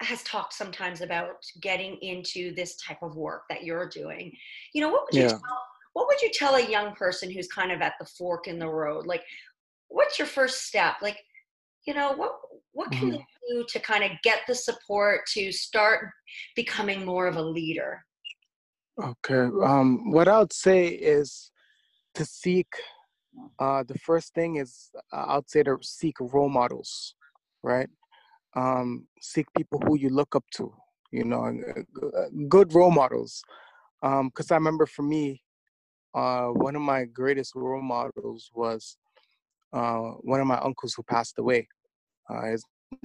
has 0.00 0.22
talked 0.24 0.52
sometimes 0.52 1.00
about 1.00 1.36
getting 1.62 1.96
into 2.02 2.54
this 2.54 2.76
type 2.76 2.98
of 3.02 3.16
work 3.16 3.42
that 3.48 3.64
you're 3.64 3.88
doing 3.88 4.32
you 4.74 4.80
know 4.80 4.90
what 4.90 5.04
would 5.06 5.14
you 5.14 5.22
Yeah. 5.22 5.28
tell 5.28 5.62
what 5.94 6.06
would 6.06 6.20
you 6.20 6.30
tell 6.32 6.56
a 6.56 6.70
young 6.70 6.94
person 6.94 7.30
who's 7.30 7.48
kind 7.48 7.72
of 7.72 7.80
at 7.80 7.94
the 7.98 8.06
fork 8.06 8.46
in 8.46 8.58
the 8.58 8.68
road 8.68 9.06
like 9.06 9.22
what's 9.88 10.18
your 10.18 10.28
first 10.28 10.66
step 10.66 10.96
like 11.00 11.18
you 11.86 11.94
know 11.94 12.12
what 12.12 12.32
what 12.72 12.90
can 12.92 13.08
Mhm. 13.08 13.12
they 13.12 13.24
do 13.48 13.64
to 13.68 13.78
kind 13.80 14.04
of 14.04 14.10
get 14.22 14.40
the 14.46 14.54
support 14.54 15.20
to 15.26 15.50
start 15.52 16.10
becoming 16.54 17.04
more 17.04 17.26
of 17.26 17.36
a 17.36 17.42
leader 17.42 18.04
Okay. 19.02 19.48
Um, 19.62 20.10
what 20.10 20.26
I 20.26 20.38
would 20.38 20.52
say 20.52 20.86
is 20.88 21.50
to 22.14 22.24
seek. 22.24 22.68
Uh, 23.58 23.82
the 23.82 23.98
first 23.98 24.32
thing 24.32 24.56
is 24.56 24.90
uh, 25.12 25.36
I'd 25.36 25.50
say 25.50 25.62
to 25.64 25.76
seek 25.82 26.16
role 26.18 26.48
models, 26.48 27.14
right? 27.62 27.88
Um, 28.54 29.06
seek 29.20 29.46
people 29.54 29.78
who 29.80 29.98
you 29.98 30.08
look 30.08 30.34
up 30.34 30.44
to. 30.54 30.72
You 31.12 31.24
know, 31.24 31.44
uh, 31.44 32.06
uh, 32.06 32.28
good 32.48 32.72
role 32.74 32.90
models. 32.90 33.42
Um, 34.02 34.28
because 34.28 34.50
I 34.50 34.54
remember 34.54 34.86
for 34.86 35.02
me, 35.02 35.42
uh, 36.14 36.46
one 36.46 36.74
of 36.74 36.82
my 36.82 37.04
greatest 37.04 37.54
role 37.54 37.82
models 37.82 38.50
was 38.54 38.96
uh, 39.72 40.12
one 40.22 40.40
of 40.40 40.46
my 40.46 40.58
uncles 40.58 40.94
who 40.94 41.02
passed 41.02 41.38
away. 41.38 41.68
Uh, 42.30 42.46
his 42.46 42.64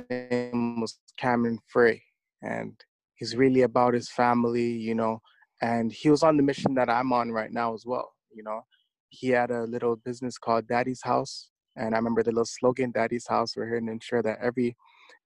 name 0.10 0.82
was 0.82 1.00
Cameron 1.18 1.60
Frey, 1.68 2.02
and 2.42 2.74
he's 3.16 3.36
really 3.36 3.62
about 3.62 3.94
his 3.94 4.10
family, 4.10 4.72
you 4.72 4.96
know. 4.96 5.20
And 5.62 5.92
he 5.92 6.10
was 6.10 6.24
on 6.24 6.38
the 6.38 6.44
mission 6.44 6.74
that 6.76 6.90
I'm 6.90 7.14
on 7.14 7.32
right 7.32 7.52
now 7.52 7.74
as 7.74 7.86
well, 7.86 8.14
you 8.34 8.44
know. 8.44 8.62
He 9.10 9.30
had 9.30 9.52
a 9.52 9.64
little 9.64 9.96
business 9.98 10.38
called 10.38 10.68
Daddy's 10.68 11.02
House, 11.04 11.50
and 11.76 11.94
I 11.94 11.98
remember 11.98 12.24
the 12.24 12.32
little 12.32 12.46
slogan, 12.46 12.92
"Daddy's 12.92 13.28
House." 13.28 13.56
We're 13.56 13.68
here 13.68 13.80
to 13.80 13.92
ensure 13.92 14.24
that 14.24 14.40
every 14.42 14.76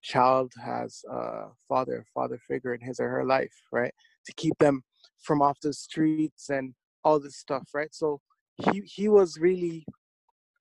child 0.01 0.51
has 0.63 1.03
a 1.09 1.47
father, 1.67 2.05
father 2.13 2.37
figure 2.47 2.73
in 2.73 2.81
his 2.81 2.99
or 2.99 3.09
her 3.09 3.25
life, 3.25 3.55
right? 3.71 3.93
To 4.25 4.33
keep 4.33 4.57
them 4.59 4.83
from 5.23 5.41
off 5.41 5.59
the 5.61 5.73
streets 5.73 6.49
and 6.49 6.73
all 7.03 7.19
this 7.19 7.37
stuff, 7.37 7.63
right? 7.73 7.93
So 7.93 8.19
he 8.57 8.81
he 8.81 9.07
was 9.09 9.37
really 9.39 9.85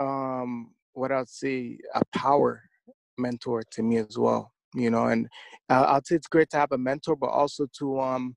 um 0.00 0.74
what 0.92 1.12
I'd 1.12 1.28
say 1.28 1.78
a 1.94 2.02
power 2.16 2.62
mentor 3.18 3.62
to 3.70 3.82
me 3.82 3.98
as 3.98 4.18
well 4.18 4.52
you 4.74 4.90
know 4.90 5.06
and 5.06 5.28
uh, 5.70 5.84
i'd 5.90 6.06
say 6.06 6.16
it's 6.16 6.26
great 6.26 6.50
to 6.50 6.56
have 6.56 6.72
a 6.72 6.78
mentor 6.78 7.16
but 7.16 7.28
also 7.28 7.66
to 7.76 8.00
um 8.00 8.34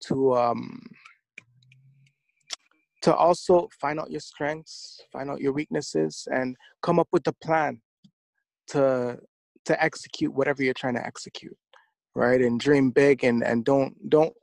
to 0.00 0.34
um 0.34 0.80
to 3.02 3.14
also 3.14 3.68
find 3.80 4.00
out 4.00 4.10
your 4.10 4.20
strengths 4.20 5.00
find 5.12 5.30
out 5.30 5.40
your 5.40 5.52
weaknesses 5.52 6.26
and 6.32 6.56
come 6.82 6.98
up 6.98 7.08
with 7.12 7.26
a 7.26 7.32
plan 7.44 7.80
to 8.66 9.18
to 9.64 9.82
execute 9.82 10.32
whatever 10.32 10.62
you're 10.62 10.74
trying 10.74 10.94
to 10.94 11.06
execute 11.06 11.56
right 12.14 12.40
and 12.40 12.58
dream 12.60 12.90
big 12.90 13.24
and 13.24 13.42
and 13.44 13.64
don't 13.64 13.94
don't 14.08 14.34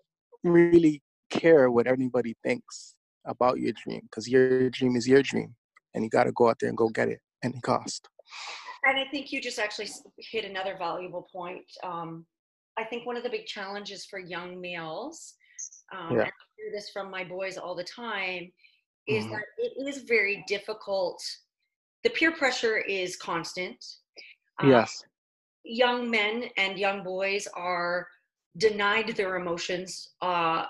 really 0.43 1.01
care 1.29 1.69
what 1.69 1.87
anybody 1.87 2.35
thinks 2.43 2.95
about 3.25 3.59
your 3.59 3.73
dream 3.83 4.01
because 4.03 4.27
your 4.27 4.69
dream 4.69 4.95
is 4.95 5.07
your 5.07 5.21
dream 5.21 5.55
and 5.93 6.03
you 6.03 6.09
got 6.09 6.23
to 6.23 6.31
go 6.31 6.49
out 6.49 6.57
there 6.59 6.69
and 6.69 6.77
go 6.77 6.89
get 6.89 7.09
it 7.09 7.19
any 7.43 7.59
cost 7.61 8.07
And 8.85 8.97
I 8.97 9.05
think 9.11 9.31
you 9.31 9.41
just 9.41 9.59
actually 9.59 9.89
hit 10.17 10.45
another 10.45 10.75
valuable 10.77 11.27
point. 11.31 11.65
Um, 11.83 12.25
I 12.77 12.83
think 12.85 13.05
one 13.05 13.17
of 13.17 13.23
the 13.23 13.29
big 13.29 13.45
challenges 13.45 14.05
for 14.05 14.19
young 14.19 14.59
males, 14.61 15.35
um, 15.91 16.11
Yeah. 16.11 16.21
and 16.21 16.27
I 16.27 16.45
hear 16.57 16.71
this 16.71 16.89
from 16.91 17.11
my 17.11 17.23
boys 17.23 17.57
all 17.57 17.75
the 17.75 17.83
time, 17.83 18.51
is 19.07 19.25
Mhm. 19.25 19.31
that 19.31 19.45
it 19.57 19.87
is 19.87 20.03
very 20.03 20.43
difficult. 20.47 21.21
The 22.03 22.09
peer 22.11 22.31
pressure 22.31 22.77
is 22.77 23.17
constant. 23.17 23.83
Um, 24.59 24.69
yes 24.69 25.03
Young 25.63 26.09
men 26.09 26.49
and 26.57 26.79
young 26.79 27.03
boys 27.03 27.47
are 27.47 28.07
denied 28.57 29.09
their 29.09 29.35
emotions 29.35 30.15
uh, 30.21 30.65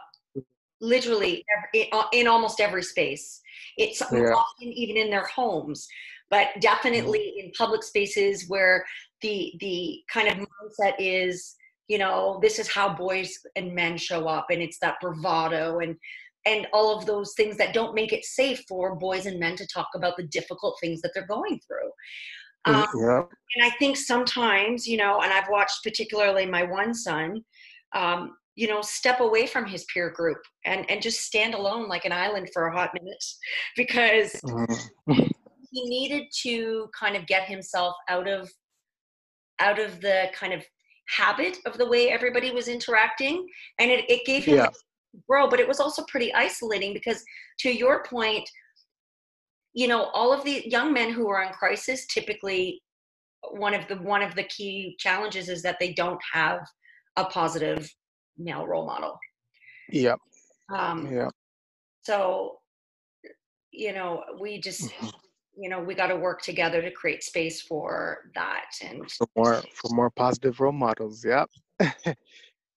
literally 0.82 1.45
every, 1.56 1.91
in 2.12 2.28
almost 2.28 2.60
every 2.60 2.84
space. 2.84 3.41
It's 3.78 4.02
Yeah. 4.02 4.34
often 4.34 4.67
even 4.74 4.98
in 4.98 5.10
their 5.10 5.26
homes, 5.28 5.88
but 6.30 6.50
definitely 6.60 7.34
in 7.38 7.52
public 7.58 7.84
spaces 7.84 8.46
where 8.48 8.86
the 9.22 9.54
the 9.60 10.02
kind 10.12 10.28
of 10.28 10.36
mindset 10.36 10.94
is 11.00 11.56
you 11.88 11.98
know 11.98 12.39
this 12.42 12.60
is 12.60 12.72
how 12.72 12.94
boys 12.94 13.38
and 13.56 13.74
men 13.74 13.98
show 13.98 14.28
up 14.28 14.48
and 14.50 14.62
it's 14.62 14.80
that 14.80 14.96
bravado 15.02 15.80
and 15.80 15.96
and 16.46 16.68
all 16.72 16.98
of 16.98 17.06
those 17.06 17.34
things 17.36 17.58
that 17.58 17.74
don't 17.74 17.94
make 17.94 18.13
it 18.13 18.24
safe 18.24 18.63
for 18.68 18.96
boys 18.96 19.26
and 19.26 19.39
men 19.39 19.56
to 19.58 19.68
talk 19.68 19.88
about 19.96 20.15
the 20.15 20.24
difficult 20.28 20.78
things 20.80 21.02
that 21.02 21.12
they're 21.13 21.28
going 21.28 21.60
through 21.68 21.92
um, 22.65 22.86
yeah. 23.02 23.22
and 23.56 23.65
i 23.65 23.70
think 23.78 23.98
sometimes 23.98 24.88
you 24.88 24.98
know 24.98 25.22
and 25.22 25.34
i've 25.34 25.50
watched 25.50 25.84
particularly 25.84 26.46
my 26.46 26.63
one 26.63 26.94
son 26.94 27.44
um, 27.94 28.36
you 28.56 28.68
know 28.68 28.82
step 28.82 29.20
away 29.20 29.48
from 29.48 29.65
his 29.65 29.86
peer 29.92 30.12
group 30.12 30.38
and 30.65 30.89
and 30.89 31.02
just 31.02 31.22
stand 31.22 31.54
alone 31.56 31.88
like 31.88 32.06
an 32.06 32.12
island 32.12 32.48
for 32.54 32.68
a 32.68 32.76
hot 32.76 32.92
minute 32.94 33.24
because 33.76 34.39
Mhm. 34.44 35.32
He 35.71 35.88
needed 35.89 36.23
to 36.41 36.89
kind 36.97 37.15
of 37.15 37.25
get 37.27 37.47
himself 37.47 37.95
out 38.10 38.27
of 38.27 38.49
out 39.60 39.79
of 39.79 39.99
the 40.01 40.29
kind 40.34 40.53
of 40.53 40.63
habit 41.17 41.58
of 41.65 41.77
the 41.77 41.88
way 41.88 42.10
everybody 42.10 42.51
was 42.51 42.67
interacting 42.67 43.45
and 43.79 43.89
it, 43.91 44.10
it 44.10 44.25
gave 44.25 44.45
him 44.45 44.55
Yeah. 44.58 44.69
grow 45.27 45.49
but 45.49 45.60
it 45.60 45.67
was 45.67 45.79
also 45.79 46.03
pretty 46.08 46.34
isolating 46.34 46.93
because 46.93 47.23
to 47.60 47.71
your 47.71 48.03
point 48.03 48.47
you 49.73 49.88
know 49.88 50.03
all 50.13 50.32
of 50.32 50.43
the 50.43 50.63
young 50.69 50.93
men 50.93 51.12
who 51.12 51.27
are 51.29 51.43
in 51.43 51.51
crisis 51.53 52.05
typically 52.08 52.82
one 53.51 53.73
of 53.73 53.88
the 53.88 53.95
one 53.97 54.21
of 54.21 54.36
the 54.36 54.43
key 54.43 54.95
challenges 54.99 55.49
is 55.49 55.62
that 55.63 55.77
they 55.79 55.93
don't 55.93 56.21
have 56.32 56.60
a 57.17 57.25
positive 57.25 57.91
male 58.38 58.67
role 58.67 58.86
model 58.86 59.17
Yeah. 59.89 60.15
um, 60.73 61.12
Yeah. 61.12 61.29
so 62.03 62.60
you 63.71 63.93
know 63.93 64.23
we 64.39 64.60
just 64.60 64.91
Mhm. 64.91 65.13
You 65.60 65.69
know 65.69 65.80
we 65.80 65.93
got 65.93 66.08
to 66.08 66.15
work 66.15 66.41
together 66.41 66.82
to 66.82 66.91
create 66.91 67.24
space 67.24 67.62
for 67.62 68.32
that 68.34 68.72
and 68.82 69.12
For 69.12 69.28
more 69.36 69.62
for 69.76 69.89
more 69.93 70.10
positive 70.10 70.60
role 70.60 70.72
models. 70.72 71.26
Yeah. 71.26 71.45
it, 71.80 72.17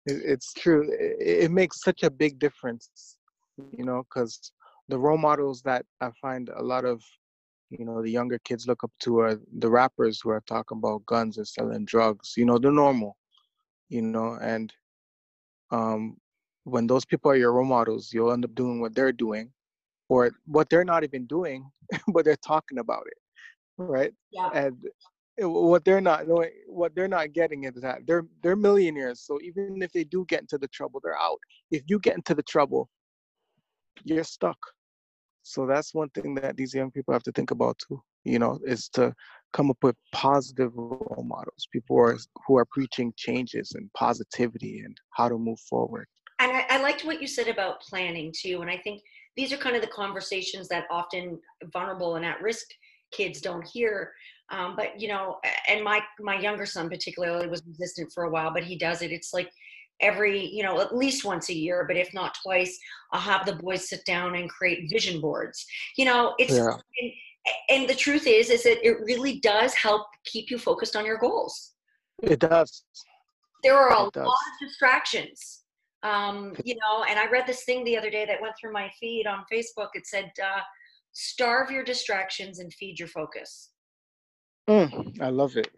it's 0.06 0.54
true. 0.54 0.90
It, 0.92 1.44
it 1.46 1.52
makes 1.52 1.82
such 1.82 2.04
a 2.04 2.10
big 2.10 2.40
difference, 2.40 3.18
you 3.78 3.84
know, 3.84 4.04
because 4.04 4.54
the 4.88 4.98
role 4.98 5.18
models 5.18 5.62
that 5.64 5.86
I 6.00 6.10
find 6.22 6.50
a 6.56 6.64
lot 6.64 6.86
of, 6.86 7.04
you 7.70 7.86
know, 7.86 8.02
the 8.02 8.10
younger 8.10 8.40
kids 8.40 8.66
look 8.66 8.84
up 8.84 8.92
to 9.02 9.20
are 9.20 9.40
the 9.58 9.70
rappers 9.70 10.22
who 10.22 10.30
are 10.30 10.44
talking 10.48 10.78
about 10.78 11.06
guns 11.06 11.38
and 11.38 11.48
selling 11.48 11.86
drugs. 11.86 12.34
You 12.38 12.46
know, 12.46 12.58
the 12.58 12.72
normal, 12.72 13.18
you 13.90 14.02
know, 14.02 14.38
and 14.42 14.74
um, 15.72 16.18
when 16.64 16.88
those 16.88 17.06
people 17.06 17.30
are 17.30 17.36
your 17.36 17.54
role 17.54 17.66
models, 17.66 18.12
you'll 18.14 18.32
end 18.32 18.46
up 18.46 18.56
doing 18.56 18.80
what 18.80 18.96
they're 18.96 19.12
doing, 19.12 19.52
or 20.10 20.32
what 20.46 20.70
they're 20.70 20.84
not 20.84 21.04
even 21.04 21.26
doing, 21.28 21.70
but 22.14 22.26
they're 22.26 22.36
talking 22.36 22.80
about 22.80 23.04
it, 23.06 23.18
right? 23.78 24.12
yeah. 24.32 24.50
And 24.54 24.78
eh, 25.40 25.46
what 25.46 25.86
they're 25.86 26.02
not 26.02 26.28
knowing 26.28 26.52
what 26.68 26.94
they're 26.96 27.08
not 27.08 27.32
getting 27.34 27.64
is 27.64 27.76
that 27.76 28.06
they're 28.06 28.26
they're 28.44 28.56
millionaires 28.56 29.22
so 29.22 29.40
even 29.42 29.82
if 29.82 29.92
they 29.94 30.04
do 30.04 30.26
get 30.28 30.42
into 30.42 30.58
the 30.58 30.68
trouble 30.68 31.00
they're 31.04 31.18
out. 31.18 31.40
If 31.72 31.84
you 31.88 32.00
get 32.00 32.16
into 32.16 32.36
the 32.36 32.44
trouble 32.44 32.90
you're 34.04 34.24
stuck. 34.24 34.58
So 35.44 35.66
that's 35.66 35.94
one 35.94 36.10
thing 36.10 36.36
that 36.36 36.58
these 36.58 36.74
young 36.74 36.92
people 36.92 37.14
have 37.14 37.24
to 37.24 37.32
think 37.32 37.52
about 37.52 37.78
too 37.88 38.02
you 38.26 38.40
know 38.40 38.60
is 38.66 38.90
to 38.90 39.14
come 39.54 39.70
up 39.70 39.78
with 39.82 39.96
positive 40.14 40.72
role 40.76 41.26
models 41.26 41.68
people 41.72 41.96
who 41.96 42.02
are 42.02 42.18
who 42.46 42.58
are 42.58 42.66
preaching 42.66 43.14
changes 43.16 43.72
and 43.76 43.90
positivity 43.94 44.82
and 44.86 44.98
how 45.12 45.30
to 45.30 45.38
move 45.38 45.60
forward. 45.62 46.06
And 46.40 46.52
I, 46.52 46.66
I 46.70 46.82
liked 46.82 47.04
what 47.06 47.22
you 47.22 47.28
said 47.28 47.48
about 47.48 47.82
planning 47.82 48.34
too 48.36 48.62
and 48.62 48.70
i 48.70 48.78
think 48.78 49.02
these 49.36 49.54
are 49.54 49.58
kind 49.58 49.76
of 49.76 49.82
the 49.82 49.88
conversations 49.88 50.68
that 50.68 50.86
often 50.92 51.40
vulnerable 51.72 52.16
and 52.16 52.26
at 52.26 52.42
risk 52.42 52.68
kids 53.12 53.42
don't 53.42 53.68
hear. 53.68 54.14
Um, 54.52 54.76
but 54.76 55.00
you 55.00 55.08
know 55.08 55.38
and 55.68 55.84
my 55.84 56.02
my 56.20 56.40
younger 56.40 56.66
son 56.66 56.90
particularly 56.90 57.48
was 57.48 57.62
resistant 57.68 58.12
for 58.12 58.24
a 58.24 58.30
while 58.32 58.52
but 58.52 58.64
he 58.64 58.78
does 58.78 59.02
it. 59.02 59.12
It's 59.12 59.34
like 59.34 59.52
every 60.02 60.46
you 60.48 60.64
know 60.64 60.80
at 60.80 60.96
least 60.96 61.26
once 61.26 61.50
a 61.50 61.54
year 61.54 61.86
but 61.88 61.98
if 61.98 62.14
not 62.14 62.34
twice 62.42 62.80
i'll 63.12 63.20
have 63.20 63.46
the 63.46 63.56
boys 63.58 63.90
sit 63.90 64.00
down 64.06 64.36
and 64.36 64.50
create 64.50 64.90
vision 64.92 65.22
boards. 65.22 65.66
You 65.98 66.06
know 66.06 66.34
it's 66.40 66.54
Yeah. 66.54 66.78
and, 67.00 67.12
and 67.70 67.90
the 67.90 67.96
truth 67.96 68.26
is 68.26 68.50
is 68.50 68.64
that 68.64 68.86
it 68.86 69.00
really 69.02 69.40
does 69.40 69.74
help 69.76 70.08
keep 70.26 70.50
you 70.50 70.58
focused 70.58 70.96
on 70.96 71.06
your 71.06 71.18
goals. 71.18 71.74
It 72.24 72.40
does. 72.40 72.84
There 73.64 73.78
are 73.78 73.92
a 73.94 74.04
lot 74.04 74.16
of 74.16 74.34
distractions 74.60 75.59
um, 76.04 76.56
you 76.64 76.76
know 76.76 77.04
and 77.10 77.20
i 77.20 77.28
read 77.30 77.46
this 77.46 77.64
thing 77.64 77.84
the 77.84 77.98
other 77.98 78.10
day 78.10 78.26
that 78.26 78.42
went 78.42 78.54
through 78.60 78.72
my 78.72 78.90
feed 79.00 79.26
on 79.28 79.44
facebook. 79.52 79.90
It 79.94 80.08
said 80.08 80.32
uh, 80.42 80.62
starve 81.14 81.72
your 81.72 81.84
distractions 81.84 82.60
and 82.60 82.74
feed 82.74 83.00
your 83.00 83.08
focus. 83.08 83.72
Mm, 84.70 85.20
i 85.22 85.30
love 85.30 85.58
it. 85.58 85.70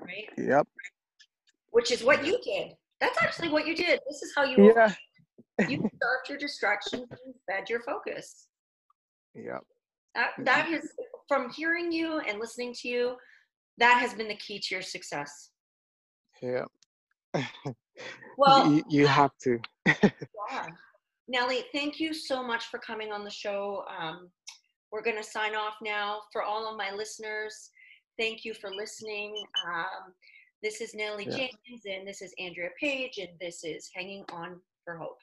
Right? 0.00 0.28
Yep. 0.36 0.66
Which 1.70 1.90
is 1.90 2.02
what 2.02 2.26
you 2.26 2.38
did. 2.42 2.72
That's 3.00 3.22
actually 3.22 3.48
what 3.48 3.66
you 3.66 3.74
did. 3.74 4.00
This 4.08 4.22
is 4.22 4.32
how 4.36 4.44
you 4.44 4.72
yeah. 4.74 4.92
you 5.68 5.78
starved 5.96 6.28
your 6.28 6.38
distractions 6.38 7.06
and 7.10 7.34
fed 7.50 7.68
your 7.68 7.80
focus. 7.82 8.48
Yep. 9.34 9.62
That, 10.14 10.30
that 10.40 10.68
is 10.70 10.92
from 11.28 11.50
hearing 11.50 11.90
you 11.90 12.18
and 12.18 12.38
listening 12.38 12.74
to 12.80 12.88
you 12.88 13.16
that 13.78 13.98
has 13.98 14.12
been 14.12 14.28
the 14.28 14.36
key 14.36 14.58
to 14.58 14.74
your 14.74 14.82
success. 14.82 15.50
Yeah 16.42 16.64
well 18.38 18.70
you, 18.72 18.82
you 18.88 19.06
have 19.06 19.30
to 19.38 19.58
Yeah. 19.86 20.66
Nelly, 21.28 21.64
thank 21.72 22.00
you 22.00 22.12
so 22.12 22.42
much 22.42 22.66
for 22.66 22.78
coming 22.78 23.12
on 23.12 23.24
the 23.24 23.30
show. 23.30 23.84
Um, 23.88 24.28
we're 24.90 25.02
going 25.02 25.16
to 25.16 25.22
sign 25.22 25.54
off 25.54 25.74
now. 25.82 26.20
For 26.32 26.42
all 26.42 26.70
of 26.70 26.76
my 26.76 26.92
listeners, 26.92 27.70
thank 28.18 28.44
you 28.44 28.52
for 28.54 28.70
listening. 28.70 29.34
Um, 29.66 30.12
this 30.62 30.80
is 30.80 30.94
Nelly 30.94 31.26
Yeah. 31.28 31.36
James, 31.36 31.82
and 31.86 32.06
this 32.06 32.22
is 32.22 32.34
Andrea 32.38 32.70
Page, 32.78 33.18
and 33.18 33.30
this 33.40 33.64
is 33.64 33.90
Hanging 33.94 34.24
On 34.32 34.60
for 34.84 34.98
Hope. 34.98 35.18